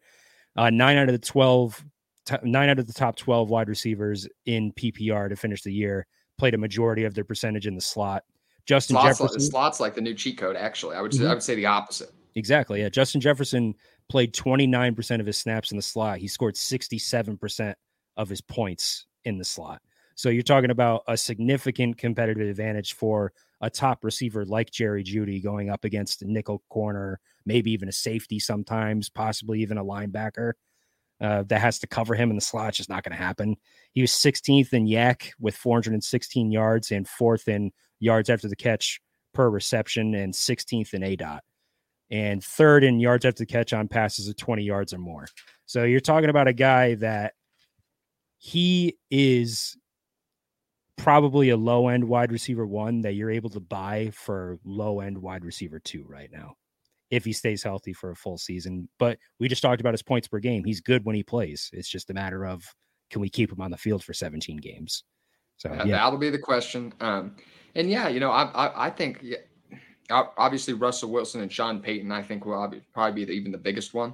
[0.57, 1.85] Uh, nine out of the 12,
[2.25, 6.05] t- nine out of the top 12 wide receivers in PPR to finish the year
[6.39, 8.23] played a majority of their percentage in the slot.
[8.65, 10.55] Justin slots, Jefferson slots like the new cheat code.
[10.55, 11.31] Actually, I would say, mm-hmm.
[11.31, 12.11] I would say the opposite.
[12.35, 12.81] Exactly.
[12.81, 13.75] Yeah, Justin Jefferson
[14.09, 16.19] played 29% of his snaps in the slot.
[16.19, 17.73] He scored 67%
[18.17, 19.81] of his points in the slot.
[20.15, 23.31] So you're talking about a significant competitive advantage for
[23.61, 27.93] a top receiver like Jerry Jeudy going up against a nickel corner, maybe even a
[27.93, 30.53] safety sometimes, possibly even a linebacker
[31.21, 32.73] uh, that has to cover him in the slot.
[32.73, 33.55] Just not going to happen.
[33.91, 39.01] He was 16th in YAC with 416 yards and fourth in yards after the catch
[39.33, 41.39] per reception and 16th in aDOT
[42.11, 45.27] and third in yards after the catch on passes of 20 yards or more.
[45.65, 47.33] So you're talking about a guy that
[48.37, 49.77] he is
[50.97, 55.17] probably a low end wide receiver one that you're able to buy for low end
[55.17, 56.55] wide receiver two right now
[57.11, 58.87] if he stays healthy for a full season.
[58.99, 60.63] But we just talked about his points per game.
[60.63, 61.69] He's good when he plays.
[61.73, 62.63] It's just a matter of
[63.09, 65.03] can we keep him on the field for 17 games?
[65.57, 65.85] So yeah.
[65.85, 66.93] that'll be the question.
[67.01, 67.35] Um,
[67.75, 69.37] and yeah, you know, I I, I think yeah,
[70.09, 73.93] obviously Russell Wilson and Sean Payton, I think will probably be the, even the biggest
[73.93, 74.13] one.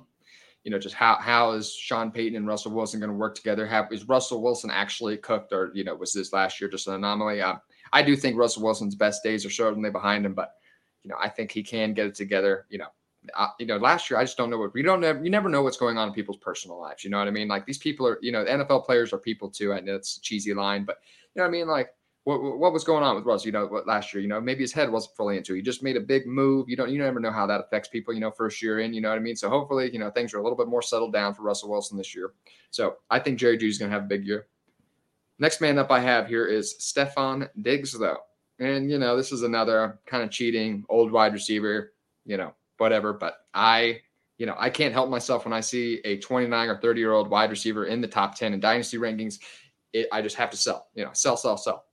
[0.63, 3.67] You know, just how how is Sean Payton and Russell Wilson going to work together?
[3.67, 6.95] Have is Russell Wilson actually cooked, or you know, was this last year just an
[6.95, 7.41] anomaly?
[7.41, 7.55] Uh,
[7.93, 10.53] I do think Russell Wilson's best days are certainly behind him, but
[11.05, 12.65] you know, I think he can get it together.
[12.69, 12.87] You know,
[13.37, 15.19] uh, you know, last year I just don't know what we don't know.
[15.21, 17.03] You never know what's going on in people's personal lives.
[17.03, 17.47] You know what I mean?
[17.47, 19.71] Like these people are, you know, NFL players are people too.
[19.71, 20.97] I know it's a cheesy line, but
[21.35, 21.67] you know what I mean?
[21.67, 21.89] Like
[22.23, 23.45] what, what was going on with Russ?
[23.45, 24.21] You know, what last year?
[24.21, 25.53] You know, maybe his head wasn't fully into.
[25.53, 25.57] It.
[25.57, 26.67] He just made a big move.
[26.67, 28.15] You don't, you never know how that affects people.
[28.15, 28.95] You know, first year in.
[28.95, 29.35] You know what I mean?
[29.35, 31.99] So hopefully, you know, things are a little bit more settled down for Russell Wilson
[31.99, 32.33] this year.
[32.71, 34.47] So I think Jerry Jeudy's going to have a big year.
[35.37, 38.17] Next man up I have here is Stefon Diggs, though.
[38.59, 41.93] And, you know, this is another kind of cheating old wide receiver,
[42.25, 43.13] you know, whatever.
[43.13, 43.99] But I,
[44.37, 47.29] you know, I can't help myself when I see a 29 or 30 year old
[47.29, 49.39] wide receiver in the top 10 in dynasty rankings.
[49.93, 51.85] It, I just have to sell, you know, sell, sell, sell.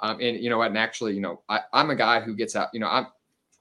[0.00, 0.68] Um, and you know what?
[0.68, 3.06] And actually, you know, I, I'm a guy who gets out, you know, I'm,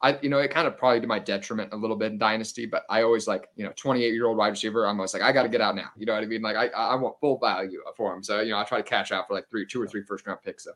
[0.01, 2.65] I, you know, it kind of probably to my detriment a little bit in dynasty,
[2.65, 4.85] but I always like, you know, 28 year old wide receiver.
[4.85, 5.89] I'm always like, I got to get out now.
[5.95, 6.41] You know what I mean?
[6.41, 8.21] Like, I, I want full value for him.
[8.21, 10.27] So, you know, I try to cash out for like three, two or three first
[10.27, 10.65] round picks.
[10.65, 10.71] So,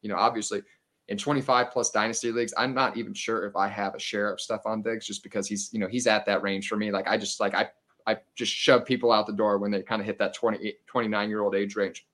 [0.00, 0.62] you know, obviously
[1.12, 4.38] in 25 plus dynasty leagues, I'm not even sure if I have a share of
[4.38, 6.90] Stefon Diggs just because he's, you know, he's at that range for me.
[6.90, 7.68] Like, I just like, I,
[8.06, 11.28] I just shove people out the door when they kind of hit that 20, 29
[11.28, 12.06] year old age range.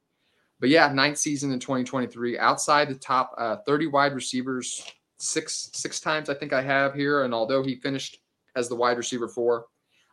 [0.58, 4.84] But yeah, ninth season in 2023, outside the top uh, 30 wide receivers
[5.20, 7.22] six six times I think I have here.
[7.22, 8.18] And although he finished
[8.56, 9.66] as the wide receiver four,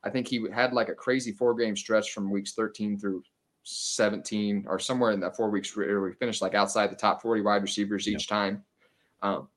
[0.03, 3.23] I think he had like a crazy four game stretch from weeks 13 through
[3.63, 7.41] 17 or somewhere in that four weeks where we finished like outside the top 40
[7.41, 8.63] wide receivers each time.
[9.25, 9.47] Um,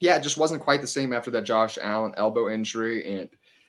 [0.00, 3.18] yeah, it just wasn't quite the same after that Josh Allen elbow injury.
[3.18, 3.28] And,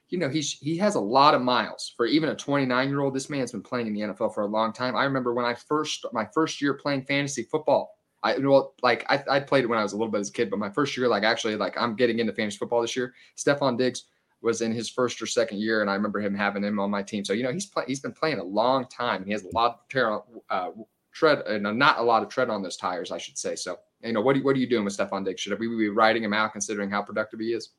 [0.10, 3.14] you know, he's he has a lot of miles for even a 29 year old.
[3.14, 4.96] This man's been playing in the NFL for a long time.
[4.96, 9.24] I remember when I first my first year playing fantasy football, I well, like I,
[9.30, 10.96] I played it when I was a little bit as a kid, but my first
[10.96, 13.14] year, like actually, like I'm getting into fantasy football this year.
[13.38, 14.06] Stefon Diggs
[14.42, 17.04] was in his first or second year, and I remember him having him on my
[17.04, 17.24] team.
[17.26, 19.26] So you know he's play, he's been playing a long time.
[19.26, 20.72] He has a lot of uh,
[21.14, 23.56] tread, uh, not a lot of tread on those tires, I should say.
[23.56, 25.42] So you know what are, what are you doing with Stefon Diggs?
[25.42, 27.70] Should we be writing him out considering how productive he is?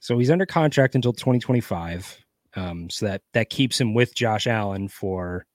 [0.00, 2.24] So he's under contract until 2025.
[2.54, 5.46] Um, so that that keeps him with Josh Allen for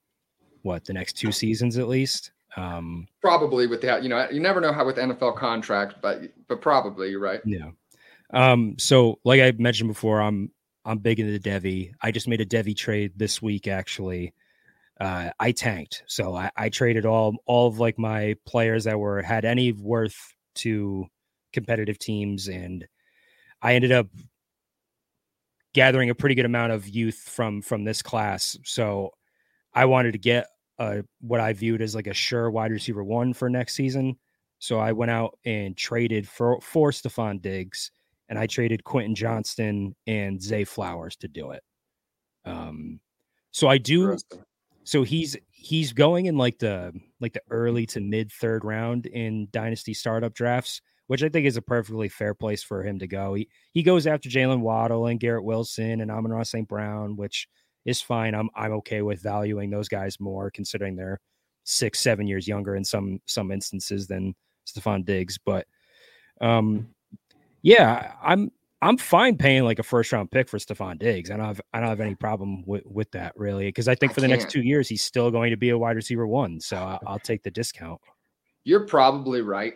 [0.62, 2.32] what the next two seasons at least.
[2.56, 6.60] Um, probably with that, you know, you never know how with NFL contract, but but
[6.60, 7.40] probably you're right.
[7.44, 7.70] Yeah.
[8.32, 10.50] Um, so like I mentioned before, I'm
[10.84, 11.92] I'm big into devy.
[12.00, 14.34] I just made a devy trade this week actually.
[15.00, 19.22] Uh, I tanked, so I, I traded all all of like my players that were
[19.22, 21.06] had any worth to
[21.52, 22.86] competitive teams, and
[23.60, 24.06] I ended up
[25.72, 28.56] gathering a pretty good amount of youth from from this class.
[28.64, 29.10] So
[29.74, 30.46] I wanted to get
[30.78, 34.16] uh, what I viewed as like a sure wide receiver one for next season.
[34.60, 37.90] So I went out and traded for for Stefon Diggs,
[38.28, 41.62] and I traded Quentin Johnston and Zay Flowers to do it.
[42.44, 43.00] Um,
[43.50, 44.16] so I do.
[44.84, 49.48] So he's he's going in like the like the early to mid third round in
[49.50, 53.34] dynasty startup drafts, which I think is a perfectly fair place for him to go.
[53.34, 56.68] He he goes after Jaylen Waddle and Garrett Wilson and Amon-Ra St.
[56.68, 57.48] Brown, which
[57.86, 58.34] is fine.
[58.34, 61.20] I'm I'm okay with valuing those guys more, considering they're
[61.64, 64.34] six, seven years younger in some some instances than
[64.66, 65.38] Stefon Diggs.
[65.38, 65.66] But
[66.42, 66.88] um,
[67.62, 68.52] yeah, I'm
[68.84, 71.30] I'm fine paying like a first round pick for Stefon Diggs.
[71.30, 74.12] I don't have I don't have any problem with, with that really because I think
[74.12, 76.60] for I the next two years he's still going to be a wide receiver one.
[76.60, 77.98] So I'll, I'll take the discount.
[78.64, 79.74] You're probably right.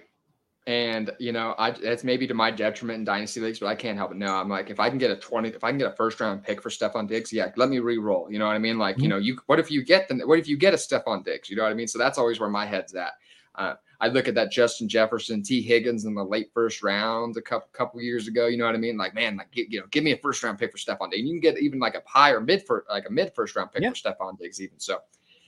[0.66, 3.96] And you know, I that's maybe to my detriment in dynasty leagues, but I can't
[3.96, 4.18] help it.
[4.18, 6.20] No, I'm like, if I can get a 20, if I can get a first
[6.20, 8.30] round pick for Stefon Diggs, yeah, let me re-roll.
[8.30, 8.76] You know what I mean?
[8.76, 9.04] Like, mm-hmm.
[9.04, 11.48] you know, you what if you get the what if you get a Stefon Diggs?
[11.48, 11.88] You know what I mean?
[11.88, 13.12] So that's always where my head's at.
[13.54, 17.42] Uh, I look at that Justin Jefferson, Tee Higgins in the late first round a
[17.42, 18.46] couple couple years ago.
[18.46, 18.96] You know what I mean?
[18.96, 21.24] Like, man, like you know, give me a first round pick for Stefon Diggs.
[21.24, 23.82] You can get even like a higher mid for like a mid first round pick
[23.82, 23.90] yeah.
[23.90, 24.98] for Stefon Diggs, even so.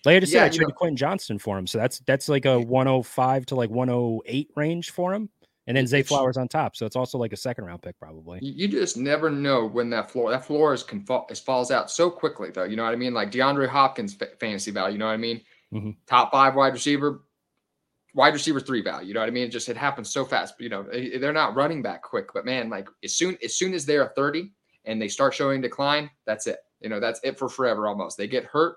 [0.04, 2.58] Like I just yeah, I traded Quentin Johnston for him, so that's that's like a
[2.58, 5.28] 105 to like 108 range for him
[5.70, 6.74] and then Zay Flowers on top.
[6.74, 8.40] So it's also like a second round pick, probably.
[8.42, 11.92] You just never know when that floor that floor is can fall, is falls out
[11.92, 12.64] so quickly, though.
[12.64, 13.14] You know what I mean?
[13.14, 14.94] Like DeAndre Hopkins fantasy value.
[14.94, 15.40] You know what I mean?
[15.72, 15.90] Mm-hmm.
[16.08, 17.22] Top five wide receiver,
[18.14, 19.08] wide receiver three value.
[19.08, 19.44] You know what I mean?
[19.44, 20.54] It just it happens so fast.
[20.58, 23.74] You know eh, they're not running back quick, but man, like as soon as soon
[23.74, 24.52] as they're thirty
[24.84, 26.58] and they start showing decline, that's it.
[26.80, 28.16] You know that's it for forever almost.
[28.16, 28.76] They get hurt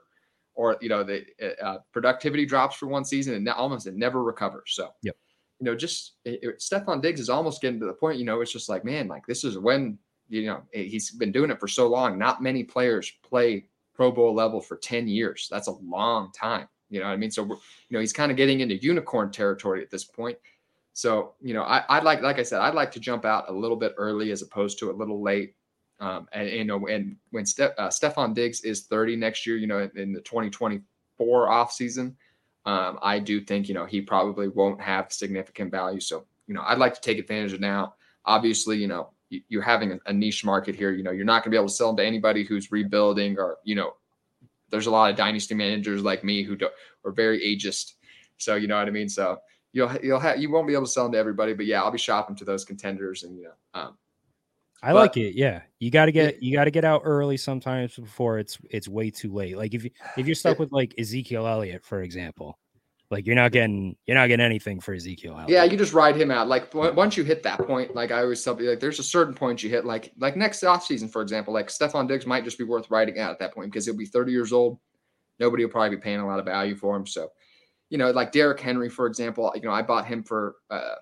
[0.55, 3.95] or you know the eh, eh, uh, productivity drops for one season and almost it
[3.95, 4.73] never recovers.
[4.75, 5.15] So yep
[5.63, 8.41] you know, just it, it, Stefon Diggs is almost getting to the point, you know,
[8.41, 11.69] it's just like, man, like this is when, you know, he's been doing it for
[11.69, 12.17] so long.
[12.17, 15.47] Not many players play Pro Bowl level for 10 years.
[15.49, 16.67] That's a long time.
[16.93, 17.31] You know what I mean?
[17.31, 17.57] So, you
[17.89, 20.37] know, he's kind of getting into unicorn territory at this point.
[20.93, 23.51] So, you know, I, would like, like I said, I'd like to jump out a
[23.51, 25.55] little bit early as opposed to a little late.
[25.99, 29.65] Um, and, you know, and when Ste- uh, Stefon Diggs is 30 next year, you
[29.65, 32.15] know, in, in the 2024 off season,
[32.65, 35.99] um, I do think, you know, he probably won't have significant value.
[35.99, 37.95] So, you know, I'd like to take advantage of now.
[38.25, 40.91] Obviously, you know, you're having a niche market here.
[40.91, 43.39] You know, you're not going to be able to sell them to anybody who's rebuilding
[43.39, 43.95] or, you know,
[44.73, 46.67] there's a lot of dynasty managers like me who do,
[47.05, 47.93] are very ageist.
[48.37, 49.07] So, you know what I mean?
[49.07, 49.37] So
[49.71, 51.91] you'll, you'll have, you won't be able to sell them to everybody, but yeah, I'll
[51.91, 53.97] be shopping to those contenders and, you know, um,
[54.81, 55.35] I but, like it.
[55.35, 58.89] Yeah, you got to get you got to get out early sometimes before it's it's
[58.89, 59.55] way too late.
[59.55, 62.59] Like if you if you're stuck with like Ezekiel Elliott, for example,
[63.13, 65.33] like you're not getting you're not getting anything for Ezekiel.
[65.33, 65.49] Elliott.
[65.49, 66.47] Yeah, you just ride him out.
[66.47, 69.33] Like once you hit that point, like I always tell you, like there's a certain
[69.33, 69.85] point you hit.
[69.85, 73.31] Like like next offseason, for example, like Stefon Diggs might just be worth riding out
[73.31, 74.79] at that point because he'll be 30 years old.
[75.39, 77.07] Nobody will probably be paying a lot of value for him.
[77.07, 77.29] So,
[77.89, 80.95] you know, like Derrick Henry, for example, you know, I bought him for uh,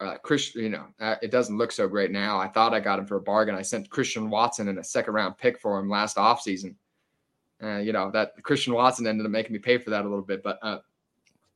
[0.00, 2.38] uh, Chris, you know, uh, it doesn't look so great now.
[2.38, 3.54] I thought I got him for a bargain.
[3.54, 6.74] I sent Christian Watson in a second round pick for him last offseason.
[7.62, 10.24] Uh, you know, that Christian Watson ended up making me pay for that a little
[10.24, 10.42] bit.
[10.42, 10.78] But uh,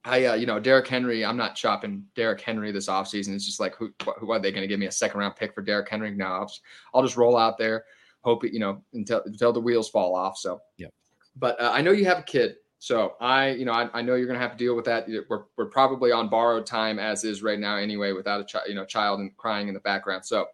[0.05, 3.35] I, uh, you know, Derrick Henry, I'm not shopping Derrick Henry this offseason.
[3.35, 5.55] It's just like, who, who are they going to give me a second round pick
[5.55, 6.11] for Derrick Henry?
[6.13, 6.63] No, I'll just,
[6.95, 7.85] I'll just roll out there,
[8.23, 10.39] hope it, you know, until, until the wheels fall off.
[10.39, 10.89] So, yeah.
[11.37, 12.57] But uh, I know you have a kid.
[12.79, 15.09] So I, you know, I, I know you're going to have to deal with that.
[15.29, 18.77] We're, we're probably on borrowed time as is right now anyway, without a child, you
[18.77, 20.25] know, child and crying in the background.
[20.25, 20.47] So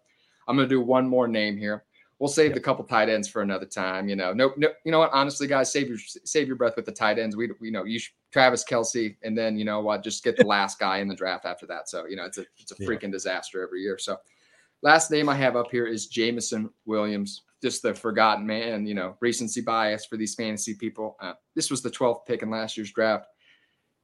[0.47, 1.85] I'm going to do one more name here.
[2.19, 2.55] We'll save yep.
[2.55, 4.07] the couple tight ends for another time.
[4.07, 5.11] You know, no, no, you know what?
[5.11, 7.35] Honestly, guys, save your save your breath with the tight ends.
[7.35, 7.99] We, you know, you
[8.31, 10.03] Travis Kelce, and then you know what?
[10.03, 11.89] Just get the last guy in the draft after that.
[11.89, 13.11] So you know, it's a it's a freaking yeah.
[13.11, 13.97] disaster every year.
[13.97, 14.17] So
[14.81, 19.17] last name I have up here is Jameson Williams just the forgotten man, you know,
[19.21, 21.17] recency bias for these fantasy people.
[21.19, 23.25] Uh, this was the 12th pick in last year's draft.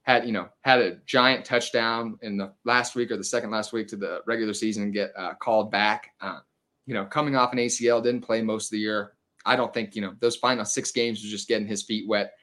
[0.01, 3.71] Had, you know, had a giant touchdown in the last week or the second last
[3.71, 6.09] week to the regular season and get uh, called back.
[6.21, 6.39] Uh,
[6.85, 9.13] you know, coming off an ACL, didn't play most of the year.
[9.45, 12.33] I don't think, you know, those final six games was just getting his feet wet.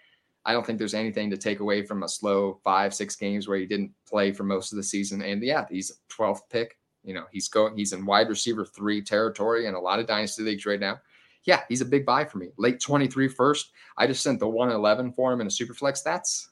[0.45, 3.59] I don't think there's anything to take away from a slow five, six games where
[3.59, 5.23] he didn't play for most of the season.
[5.23, 6.79] And yeah, he's a 12th pick.
[7.05, 10.43] You know, he's going, he's in wide receiver three territory in a lot of dynasty
[10.43, 11.01] leagues right now
[11.49, 12.49] yeah, he's a big buy for me.
[12.59, 13.71] Late 23 first.
[13.97, 16.03] I just sent the 111 for him in a super flex.
[16.03, 16.51] That's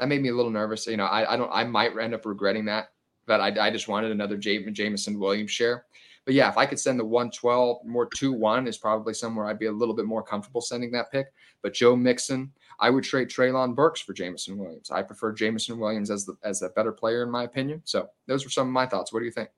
[0.00, 0.86] that made me a little nervous.
[0.88, 2.88] You know, I, I don't I might end up regretting that,
[3.24, 5.84] but I, I just wanted another Jameson Williams share.
[6.24, 9.58] But yeah, if I could send the 112 more 2 1 is probably somewhere I'd
[9.58, 11.32] be a little bit more comfortable sending that pick.
[11.62, 14.90] But Joe Mixon, I would trade Treylon Burks for Jameson Williams.
[14.90, 17.82] I prefer Jameson Williams as the as a better player in my opinion.
[17.84, 19.12] So those were some of my thoughts.
[19.12, 19.50] What do you think?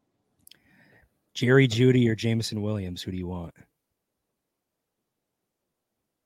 [1.34, 3.02] Jerry Jeudy or Jameson Williams?
[3.02, 3.54] Who do you want?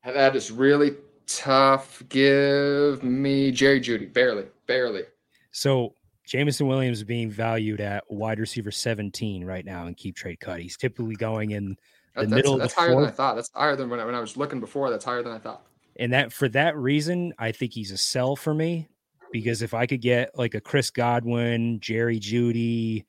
[0.05, 2.03] That is really tough.
[2.09, 4.13] Give me Jerry Jeudy.
[4.13, 5.03] Barely, barely.
[5.51, 5.95] So
[6.29, 10.61] Jameson Williams being valued at wide receiver 17 right now in keep trade cut.
[10.61, 11.71] He's typically going in
[12.15, 12.59] the that's, middle.
[12.59, 13.05] That's, higher fourth.
[13.07, 13.35] than I thought.
[13.37, 14.91] That's higher than when I, when I was looking before.
[14.91, 15.63] That's higher than I thought.
[15.97, 18.89] And that for that reason, I think he's a sell for me
[19.33, 23.07] because if I could get like a Chris Godwin, Jerry Jeudy,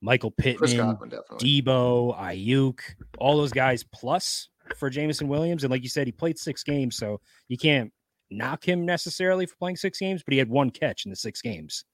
[0.00, 2.80] Michael Pittman, Godwin, Deebo, Aiyuk,
[3.18, 5.64] all those guys plus for Jameson Williams.
[5.64, 7.92] And like you said, he played six games, so you can't
[8.30, 11.42] knock him necessarily for playing six games, but he had one catch in the six
[11.42, 11.84] games.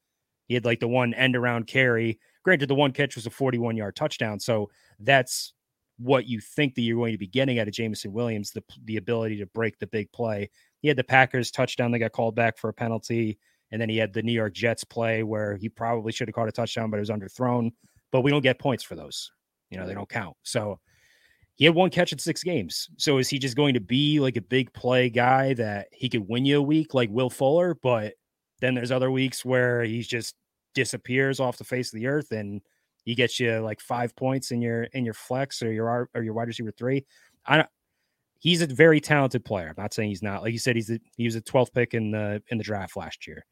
[0.47, 2.18] He had like the one end around carry.
[2.44, 4.40] Granted, the one catch was a 41 yard touchdown.
[4.40, 4.70] So
[5.01, 5.53] that's
[5.99, 8.97] what you think that you're going to be getting out of Jameson Williams, the, the
[8.97, 10.51] ability to break the big play.
[10.80, 13.38] He had the Packers touchdown that got called back for a penalty.
[13.72, 16.49] And then he had the New York Jets play where he probably should have caught
[16.49, 17.72] a touchdown, but it was underthrown.
[18.12, 19.32] But we don't get points for those.
[19.70, 20.36] You know, they don't count.
[20.44, 20.78] So
[21.57, 22.88] he had one catch in six games.
[22.99, 26.28] So is he just going to be like a big play guy that he could
[26.28, 27.74] win you a week like Will Fuller?
[27.82, 28.14] But
[28.61, 30.34] then there's other weeks where he just
[30.74, 32.61] disappears off the face of the earth and
[33.04, 36.34] he gets you like five points in your in your flex or your or your
[36.34, 37.04] wide receiver three.
[37.46, 37.68] I don't,
[38.40, 39.68] he's a very talented player.
[39.68, 40.42] I'm not saying he's not.
[40.42, 42.96] Like you said, he's a, he was a 12th pick in the in the draft
[42.96, 43.44] last year.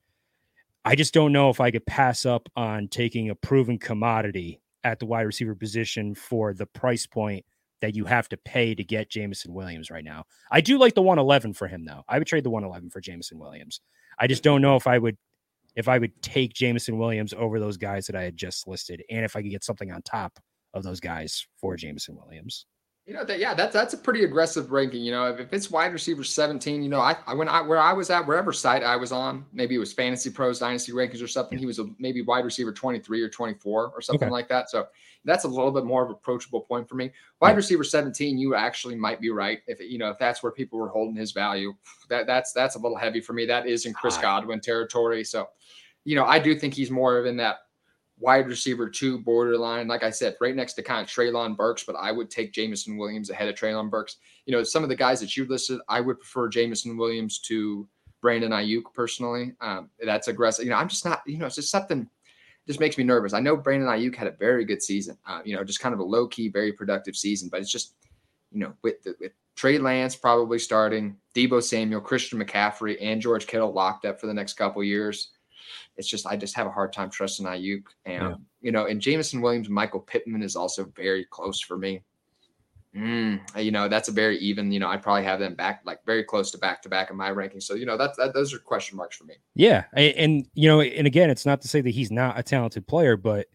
[0.85, 4.99] I just don't know if I could pass up on taking a proven commodity at
[4.99, 7.45] the wide receiver position for the price point
[7.85, 10.25] that you have to pay to get Jameson Williams right now.
[10.51, 12.03] I do like the 111 for him though.
[12.09, 13.83] I would trade the 111 for Jameson Williams.
[14.19, 15.19] I just don't know if I would
[15.77, 19.23] if I would take Jameson Williams over those guys that I had just listed and
[19.23, 20.39] if I could get something on top
[20.73, 22.65] of those guys for Jameson Williams.
[23.07, 25.03] You know that yeah, that's that's a pretty aggressive ranking.
[25.03, 27.79] You know, if, if it's wide receiver 17, you know, I, I when I where
[27.79, 31.23] I was at, wherever site I was on, maybe it was Fantasy Pros Dynasty Rankings
[31.23, 31.59] or something.
[31.59, 34.33] He was a, maybe wide receiver 23 or 24 or something okay.
[34.33, 34.71] like that.
[34.71, 34.87] So
[35.27, 37.11] that's a little bit more of approachable point for me.
[37.43, 37.57] Wide yeah.
[37.57, 39.59] receiver 17, you actually might be right.
[39.67, 41.75] If you know if that's where people were holding his value,
[42.09, 43.45] that that's that's a little heavy for me.
[43.45, 44.23] That is in Chris ah.
[44.23, 45.25] Godwin territory.
[45.25, 45.51] So,
[46.05, 47.64] you know, I do think he's more of in that
[48.25, 49.87] wide receiver two borderline.
[49.87, 52.97] Like I said, right next to kind of Treylon Burks, but I would take Jameson
[52.97, 54.17] Williams ahead of Treylon Burks.
[54.47, 57.87] You know, some of the guys that you listed, I would prefer Jameson Williams to
[58.23, 59.53] Brandon Aiyuk personally.
[59.61, 60.65] Um, that's aggressive.
[60.65, 62.09] You know, I'm just not, you know, it's just something
[62.67, 63.35] just makes me nervous.
[63.35, 66.01] I know Brandon Aiyuk had a very good season, uh, you know, just kind of
[66.01, 67.95] a low key, very productive season, but it's just,
[68.53, 73.47] you know, with, the, with Trey Lance probably starting, Deebo Samuel, Christian McCaffrey, and George
[73.47, 75.29] Kittle locked up for the next couple years
[75.97, 78.35] it's just I just have a hard time trusting Aiyuk, And yeah.
[78.61, 82.03] you know, and Jameson Williams, Michael Pittman is also very close for me.
[82.97, 84.71] Mm, you know, that's a very even.
[84.71, 87.17] You know, I'd probably have them back like very close to back to back in
[87.17, 87.61] my ranking.
[87.61, 89.35] So you know, that's that, those are question marks for me.
[89.55, 92.87] Yeah, and you know, and again, it's not to say that he's not a talented
[92.87, 93.47] player, but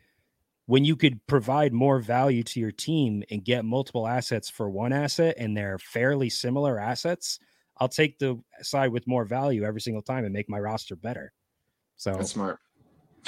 [0.66, 4.94] when you could provide more value to your team and get multiple assets for one
[4.94, 7.40] asset and they're fairly similar assets,
[7.78, 11.34] I'll take the side with more value every single time and make my roster better.
[12.00, 12.60] So that's smart.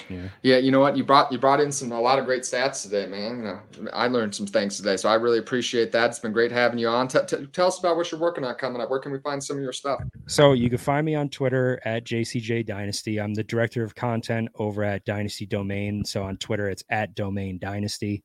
[0.10, 0.30] Yeah.
[0.44, 0.96] yeah, you know what?
[0.96, 3.38] You brought you brought in some a lot of great stats today, man.
[3.76, 6.10] You know, I learned some things today, so I really appreciate that.
[6.10, 7.10] It's been great having you on.
[7.10, 8.90] T- t- tell us about what you're working on coming up.
[8.90, 10.02] Where can we find some of your stuff?
[10.28, 13.20] So you can find me on Twitter at JCJ Dynasty.
[13.20, 16.06] I'm the director of content over at Dynasty Domain.
[16.06, 18.24] So on Twitter, it's at Domain Dynasty.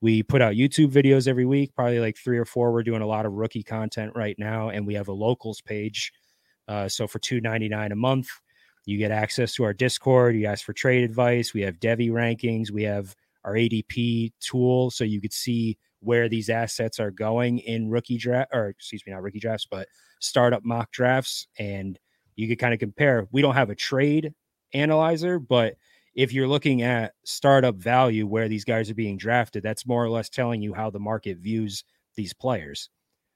[0.00, 2.72] We put out YouTube videos every week, probably like three or four.
[2.72, 6.12] We're doing a lot of rookie content right now, and we have a locals page.
[6.66, 8.28] Uh, so for two ninety nine a month
[8.86, 10.36] you get access to our Discord.
[10.36, 11.52] You ask for trade advice.
[11.52, 12.70] We have devy rankings.
[12.70, 13.14] We have
[13.44, 18.50] our ADP tool, so you could see where these assets are going in rookie draft,
[18.54, 19.88] or excuse me, not rookie drafts, but
[20.20, 21.98] startup mock drafts, and
[22.36, 23.26] you could kind of compare.
[23.32, 24.32] We don't have a trade
[24.72, 25.74] analyzer, but
[26.14, 30.10] if you're looking at startup value where these guys are being drafted, that's more or
[30.10, 31.84] less telling you how the market views
[32.14, 32.88] these players.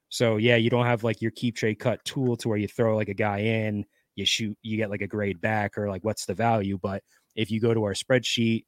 [0.09, 2.97] So yeah, you don't have like your keep trade cut tool to where you throw
[2.97, 3.85] like a guy in
[4.21, 6.79] you shoot, you get like a grade back or like what's the value.
[6.81, 7.03] But
[7.35, 8.65] if you go to our spreadsheet,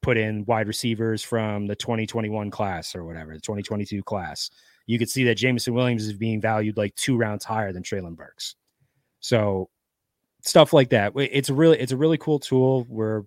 [0.00, 4.50] put in wide receivers from the 2021 class or whatever, the 2022 class,
[4.86, 8.16] you could see that Jameson Williams is being valued like two rounds higher than Treylon
[8.16, 8.54] Burks.
[9.20, 9.68] So
[10.42, 11.12] stuff like that.
[11.16, 13.24] It's really, it's a really cool tool where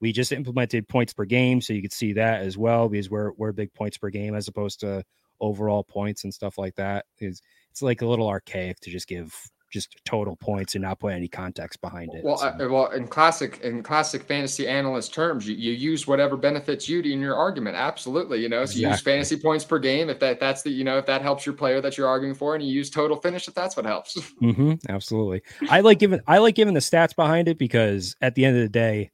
[0.00, 1.60] we just implemented points per game.
[1.60, 4.48] So you could see that as well, because we're, we're big points per game as
[4.48, 5.04] opposed to
[5.40, 7.06] overall points and stuff like that.
[7.20, 9.34] Is it's like a little archaic to just give
[9.70, 12.24] just total points and not put any context behind it.
[12.24, 12.68] Well, so.
[12.70, 17.20] well, in classic in classic fantasy analyst terms, you, you use whatever benefits you in
[17.20, 17.76] your argument.
[17.76, 18.82] Absolutely, you know, so exactly.
[18.82, 21.44] you use fantasy points per game if that that's the you know if that helps
[21.44, 24.18] your player that you're arguing for, and you use total finish if that's what helps.
[24.38, 28.44] Mm-hmm, absolutely, I like giving I like giving the stats behind it because at the
[28.44, 29.10] end of the day,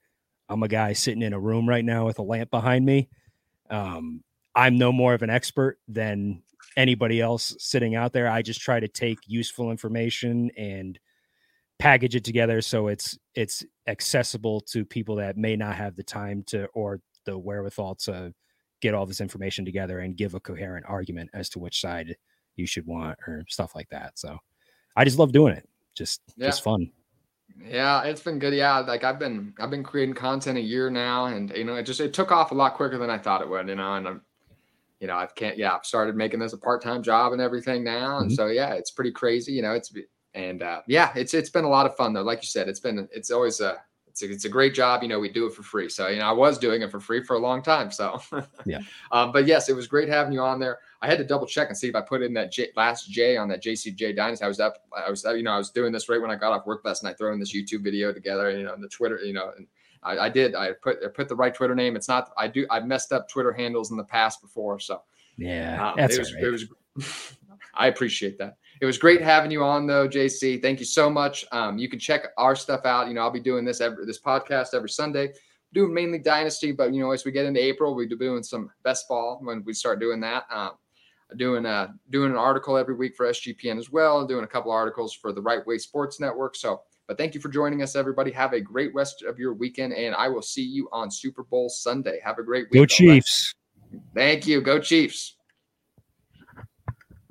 [0.49, 3.09] I'm a guy sitting in a room right now with a lamp behind me.
[3.71, 4.23] Um,
[4.55, 6.43] I'm no more of an expert than
[6.77, 8.29] anybody else sitting out there.
[8.29, 10.99] I just try to take useful information and
[11.79, 16.43] package it together so it's it's accessible to people that may not have the time
[16.47, 18.33] to or the wherewithal to
[18.81, 22.17] get all this information together and give a coherent argument as to which side
[22.57, 24.19] you should want or stuff like that.
[24.19, 24.39] So
[24.97, 25.69] I just love doing it.
[25.95, 26.47] Just yeah.
[26.47, 26.91] just fun.
[27.69, 28.55] Yeah, it's been good.
[28.55, 31.85] Yeah, like I've been I've been creating content a year now and you know, it
[31.85, 34.07] just it took off a lot quicker than I thought it would, you know, and
[34.07, 34.23] I'm
[35.05, 38.21] you know, I've can't, yeah, I've started making this a part-time job and everything now.
[38.21, 38.37] And mm-hmm.
[38.37, 39.93] so, yeah, it's pretty crazy, you know, it's,
[40.33, 42.23] and, uh, yeah, it's, it's been a lot of fun though.
[42.23, 43.77] Like you said, it's been, it's always a,
[44.07, 45.03] it's a, it's a great job.
[45.03, 45.91] You know, we do it for free.
[45.91, 47.91] So, you know, I was doing it for free for a long time.
[47.91, 48.19] So,
[48.65, 48.79] yeah.
[49.13, 50.79] um, but yes, it was great having you on there.
[51.03, 53.37] I had to double check and see if I put in that J, last J
[53.37, 54.43] on that JCJ Dynasty.
[54.43, 56.53] I was up, I was, you know, I was doing this right when I got
[56.53, 59.35] off work last night, throwing this YouTube video together, you know, and the Twitter, you
[59.35, 59.67] know, and
[60.05, 61.97] I, I did, I put, I put the right Twitter name.
[61.97, 64.79] It's not, I do, I've messed up Twitter handles in the past before.
[64.79, 65.03] So,
[65.37, 66.45] yeah, um, that's it was, right.
[66.45, 67.37] it was
[67.75, 68.57] I appreciate that.
[68.81, 70.61] It was great having you on though, JC.
[70.61, 71.45] Thank you so much.
[71.53, 73.09] Um, you can check our stuff out.
[73.09, 75.33] You know, I'll be doing this every this podcast every Sunday.
[75.73, 78.71] Doing mainly dynasty, but you know, as we get into April, we'll be doing some
[78.83, 80.45] best ball when we start doing that.
[80.51, 80.73] Um,
[81.37, 84.71] doing a doing an article every week for SGPN as well, and doing a couple
[84.71, 86.55] articles for the Right Way Sports Network.
[86.55, 88.31] So, but thank you for joining us, everybody.
[88.31, 91.69] Have a great rest of your weekend, and I will see you on Super Bowl
[91.69, 92.21] Sunday.
[92.25, 92.81] Have a great week.
[92.81, 93.55] Go Chiefs.
[94.15, 94.61] Thank you.
[94.61, 95.34] Go Chiefs.